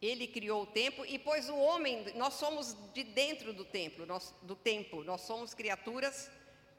Ele 0.00 0.28
criou 0.28 0.62
o 0.62 0.66
tempo 0.66 1.04
e 1.04 1.18
pôs 1.18 1.48
o 1.48 1.56
homem, 1.56 2.04
nós 2.14 2.34
somos 2.34 2.76
de 2.94 3.02
dentro 3.02 3.52
do 3.52 3.64
templo, 3.64 4.06
nós, 4.06 4.32
do 4.42 4.54
tempo, 4.54 5.02
nós 5.02 5.22
somos 5.22 5.54
criaturas 5.54 6.30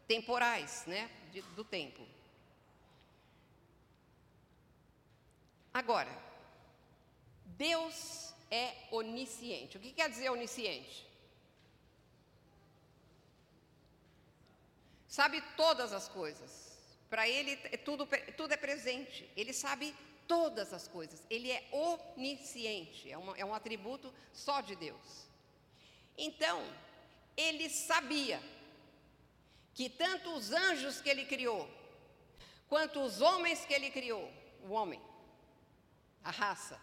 temporais, 0.08 0.86
né, 0.88 1.12
de, 1.32 1.42
do 1.42 1.64
tempo. 1.64 2.02
Agora, 5.82 6.13
Deus 7.67 8.34
é 8.63 8.65
onisciente. 8.91 9.77
O 9.77 9.80
que 9.80 9.91
quer 9.99 10.09
dizer 10.09 10.30
onisciente? 10.30 11.09
sabe 15.19 15.41
todas 15.57 15.91
as 15.91 16.07
coisas. 16.07 16.51
Para 17.09 17.27
ele 17.27 17.59
é 17.65 17.77
tudo, 17.77 18.07
tudo 18.38 18.53
é 18.53 18.57
presente. 18.57 19.30
Ele 19.36 19.51
sabe 19.51 19.93
todas 20.27 20.71
as 20.71 20.88
coisas. 20.88 21.21
Ele 21.30 21.51
é 21.51 21.67
onisciente. 21.71 23.11
É, 23.11 23.17
uma, 23.17 23.38
é 23.38 23.43
um 23.43 23.53
atributo 23.53 24.13
só 24.32 24.61
de 24.61 24.75
Deus. 24.75 25.27
Então, 26.17 26.63
ele 27.36 27.69
sabia 27.69 28.41
que 29.73 29.89
tanto 29.89 30.32
os 30.36 30.51
anjos 30.51 31.01
que 31.01 31.09
ele 31.09 31.25
criou, 31.25 31.69
quanto 32.69 33.01
os 33.01 33.19
homens 33.19 33.65
que 33.65 33.73
ele 33.73 33.89
criou, 33.89 34.32
o 34.63 34.71
homem, 34.71 35.01
a 36.30 36.32
raça, 36.32 36.75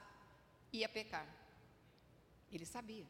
ia 0.73 0.89
pecar. 0.89 1.27
Ele 2.53 2.67
sabia. 2.67 3.07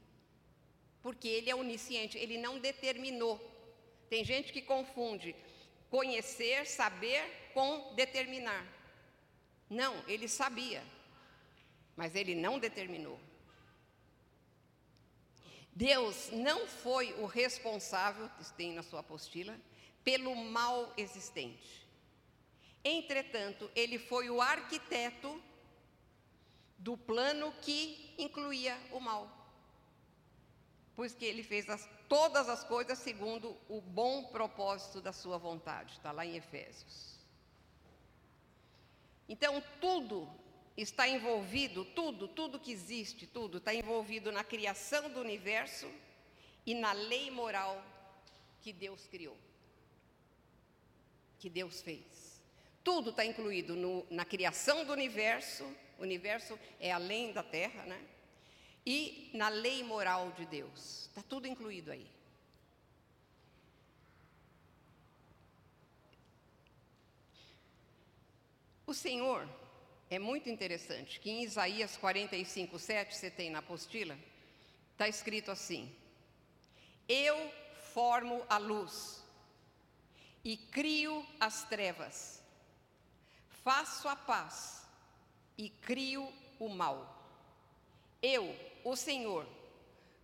Porque 1.03 1.29
ele 1.29 1.51
é 1.51 1.55
onisciente, 1.55 2.17
ele 2.19 2.37
não 2.39 2.59
determinou 2.59 3.37
tem 4.09 4.25
gente 4.25 4.53
que 4.53 4.63
confunde 4.63 5.35
conhecer, 5.91 6.67
saber 6.67 7.51
com 7.53 7.95
determinar. 7.95 8.67
Não, 9.69 10.03
ele 10.07 10.29
sabia, 10.29 10.83
mas 11.97 12.15
ele 12.15 12.35
não 12.35 12.59
determinou. 12.59 13.19
Deus 15.73 16.31
não 16.33 16.67
foi 16.67 17.13
o 17.15 17.27
responsável, 17.27 18.31
tem 18.57 18.73
na 18.73 18.83
sua 18.83 19.01
apostila, 19.01 19.59
pelo 20.05 20.35
mal 20.35 20.93
existente. 20.97 21.87
Entretanto, 22.85 23.71
ele 23.75 23.99
foi 23.99 24.31
o 24.31 24.41
arquiteto 24.41 25.43
do 26.79 26.97
plano 26.97 27.53
que 27.63 28.15
incluía 28.19 28.79
o 28.93 29.01
mal. 29.01 29.31
Pois 30.95 31.15
que 31.15 31.25
ele 31.25 31.43
fez 31.43 31.69
as 31.69 31.89
todas 32.09 32.49
as 32.49 32.65
coisas 32.65 32.99
segundo 32.99 33.57
o 33.69 33.81
bom 33.81 34.25
propósito 34.25 35.01
da 35.01 35.13
sua 35.13 35.39
vontade. 35.39 35.95
Está 35.95 36.13
lá 36.13 36.25
em 36.25 36.37
Efésios. 36.37 37.17
Então, 39.29 39.63
tudo 39.81 40.29
está 40.77 41.09
envolvido, 41.09 41.85
tudo, 41.85 42.29
tudo 42.29 42.61
que 42.61 42.71
existe, 42.71 43.27
tudo 43.27 43.59
está 43.59 43.75
envolvido 43.75 44.31
na 44.31 44.45
criação 44.45 45.11
do 45.11 45.21
universo 45.21 45.91
e 46.65 46.75
na 46.75 46.93
lei 46.93 47.31
moral 47.31 47.83
que 48.61 48.73
Deus 48.73 49.07
criou, 49.07 49.37
que 51.39 51.49
Deus 51.49 51.81
fez. 51.81 52.36
Tudo 52.87 53.11
está 53.11 53.25
incluído 53.25 53.75
no, 53.75 54.07
na 54.09 54.25
criação 54.25 54.85
do 54.85 54.93
universo, 54.93 55.65
o 55.99 56.03
universo 56.03 56.57
é 56.79 56.93
além 56.93 57.33
da 57.33 57.43
terra, 57.43 57.83
né? 57.85 58.01
e 58.87 59.29
na 59.35 59.49
lei 59.49 59.83
moral 59.83 60.31
de 60.31 60.47
Deus. 60.47 61.07
Está 61.09 61.21
tudo 61.21 61.49
incluído 61.49 61.91
aí. 61.91 62.07
O 68.87 68.95
Senhor 68.95 69.49
é 70.09 70.21
muito 70.21 70.49
interessante, 70.49 71.19
que 71.19 71.29
em 71.29 71.43
Isaías 71.43 71.97
45, 71.97 72.79
7, 72.79 73.17
você 73.17 73.29
tem 73.29 73.51
na 73.51 73.59
apostila, 73.59 74.17
está 74.93 75.09
escrito 75.09 75.51
assim: 75.51 75.93
Eu 77.09 77.51
formo 77.93 78.47
a 78.49 78.59
luz 78.59 79.25
e 80.45 80.57
crio 80.57 81.27
as 81.41 81.69
trevas, 81.69 82.36
faço 83.67 84.09
a 84.09 84.15
paz 84.15 84.87
e 85.59 85.69
crio 85.69 86.33
o 86.57 86.69
mal. 86.69 86.99
Eu, 88.23 88.45
o 88.85 88.95
Senhor, 88.95 89.45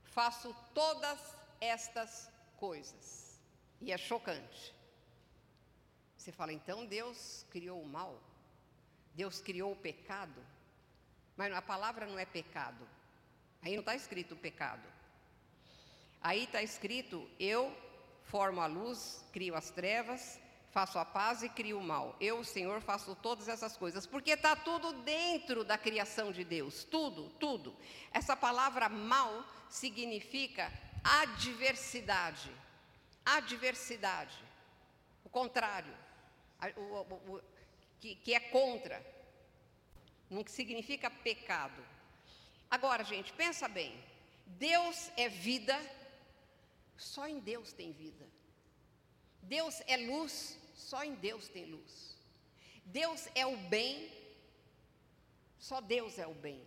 faço 0.04 0.54
todas 0.72 1.18
estas 1.60 2.30
coisas. 2.56 3.40
E 3.80 3.90
é 3.90 3.98
chocante. 3.98 4.72
Você 6.16 6.30
fala, 6.30 6.52
então 6.52 6.86
Deus 6.86 7.44
criou 7.50 7.82
o 7.82 7.88
mal? 7.88 8.16
Deus 9.12 9.40
criou 9.40 9.72
o 9.72 9.82
pecado? 9.88 10.40
Mas 11.36 11.52
a 11.52 11.60
palavra 11.60 12.06
não 12.06 12.20
é 12.20 12.24
pecado. 12.24 12.88
Aí 13.60 13.72
não 13.72 13.80
está 13.80 13.96
escrito 13.96 14.36
pecado. 14.36 14.86
Aí 16.20 16.44
está 16.44 16.62
escrito: 16.62 17.28
eu 17.40 17.76
formo 18.22 18.60
a 18.60 18.66
luz, 18.66 19.24
crio 19.32 19.56
as 19.56 19.68
trevas, 19.70 20.38
faço 20.72 20.98
a 20.98 21.04
paz 21.04 21.42
e 21.42 21.48
crio 21.50 21.78
o 21.78 21.82
mal. 21.82 22.16
Eu, 22.18 22.40
o 22.40 22.44
Senhor, 22.44 22.80
faço 22.80 23.14
todas 23.16 23.46
essas 23.46 23.76
coisas, 23.76 24.06
porque 24.06 24.32
está 24.32 24.56
tudo 24.56 24.92
dentro 25.02 25.62
da 25.64 25.76
criação 25.76 26.32
de 26.32 26.42
Deus, 26.42 26.82
tudo, 26.82 27.28
tudo. 27.38 27.76
Essa 28.10 28.34
palavra 28.34 28.88
mal 28.88 29.44
significa 29.68 30.72
adversidade, 31.04 32.50
adversidade, 33.24 34.42
o 35.22 35.28
contrário, 35.28 35.94
o, 36.76 36.80
o, 36.80 37.36
o, 37.36 37.42
que, 38.00 38.14
que 38.16 38.34
é 38.34 38.40
contra, 38.40 39.04
não 40.30 40.42
significa 40.46 41.10
pecado. 41.10 41.84
Agora, 42.70 43.04
gente, 43.04 43.30
pensa 43.34 43.68
bem, 43.68 43.94
Deus 44.46 45.10
é 45.18 45.28
vida, 45.28 45.78
só 46.96 47.28
em 47.28 47.40
Deus 47.40 47.74
tem 47.74 47.92
vida. 47.92 48.26
Deus 49.42 49.82
é 49.86 49.96
luz, 49.96 50.58
só 50.90 51.02
em 51.04 51.14
Deus 51.14 51.48
tem 51.48 51.64
luz. 51.66 52.16
Deus 52.84 53.28
é 53.34 53.46
o 53.46 53.56
bem, 53.68 54.10
só 55.58 55.80
Deus 55.80 56.18
é 56.18 56.26
o 56.26 56.34
bem. 56.34 56.60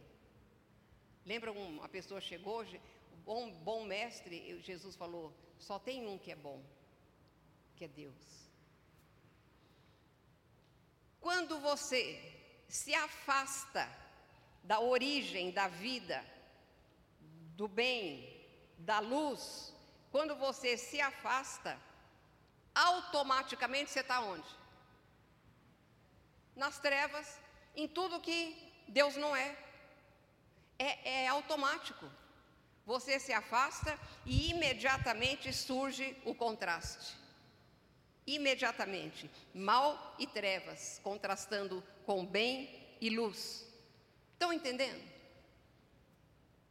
Lembra 1.26 1.52
uma 1.52 1.90
pessoa 1.90 2.22
chegou, 2.22 2.64
o 2.64 3.18
bom, 3.26 3.52
bom 3.70 3.86
mestre, 3.86 4.60
Jesus 4.62 4.96
falou: 4.96 5.34
só 5.60 5.78
tem 5.80 6.08
um 6.08 6.18
que 6.18 6.32
é 6.32 6.36
bom. 6.36 6.62
que 7.76 7.86
é 7.86 7.88
Deus. 7.88 8.26
Quando 11.20 11.60
você 11.60 12.02
se 12.70 12.94
afasta 12.94 13.86
da 14.64 14.80
origem 14.80 15.52
da 15.52 15.68
vida, 15.68 16.24
do 17.56 17.68
bem, 17.68 18.46
da 18.78 19.00
luz, 19.00 19.74
quando 20.12 20.36
você 20.36 20.78
se 20.78 21.02
afasta, 21.02 21.80
automaticamente 22.76 23.90
você 23.90 24.02
está 24.02 24.20
onde? 24.20 24.48
Nas 26.56 26.78
trevas, 26.78 27.40
em 27.76 27.88
tudo 27.88 28.20
que 28.20 28.56
Deus 28.88 29.16
não 29.16 29.36
é. 29.36 29.58
É, 30.78 31.24
é 31.24 31.28
automático. 31.28 32.06
Você 32.86 33.20
se 33.20 33.34
afasta 33.34 33.98
e 34.26 34.52
imediatamente 34.52 35.52
surge 35.52 36.16
o 36.26 36.36
contraste. 36.36 37.16
Imediatamente, 38.28 39.30
mal 39.54 40.16
e 40.20 40.28
trevas, 40.28 41.00
contrastando 41.04 41.84
com 42.06 42.26
bem 42.26 42.98
e 43.00 43.10
luz. 43.10 43.66
Estão 44.34 44.52
entendendo? 44.52 45.02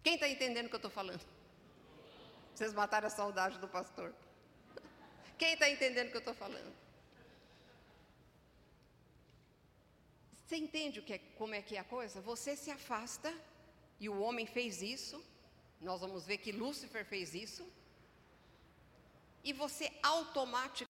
Quem 0.02 0.14
está 0.14 0.28
entendendo 0.28 0.66
o 0.66 0.68
que 0.68 0.74
eu 0.74 0.78
estou 0.78 0.90
falando? 0.90 1.24
Vocês 2.54 2.72
mataram 2.72 3.06
a 3.06 3.10
saudade 3.10 3.58
do 3.58 3.66
pastor. 3.66 4.14
Quem 5.38 5.54
está 5.54 5.68
entendendo 5.68 6.08
o 6.08 6.10
que 6.10 6.16
eu 6.16 6.26
estou 6.26 6.34
falando? 6.34 6.72
Você 10.44 10.56
entende 10.56 11.00
o 11.00 11.02
que 11.02 11.14
é, 11.14 11.18
como 11.40 11.54
é 11.54 11.62
que 11.62 11.76
é 11.76 11.80
a 11.80 11.84
coisa? 11.96 12.20
Você 12.20 12.54
se 12.56 12.70
afasta, 12.70 13.30
e 13.98 14.08
o 14.08 14.20
homem 14.20 14.46
fez 14.46 14.82
isso, 14.82 15.16
nós 15.80 16.00
vamos 16.00 16.26
ver 16.26 16.38
que 16.38 16.52
Lúcifer 16.52 17.04
fez 17.04 17.34
isso, 17.34 17.64
e 19.42 19.52
você 19.52 19.86
automaticamente 20.02 20.82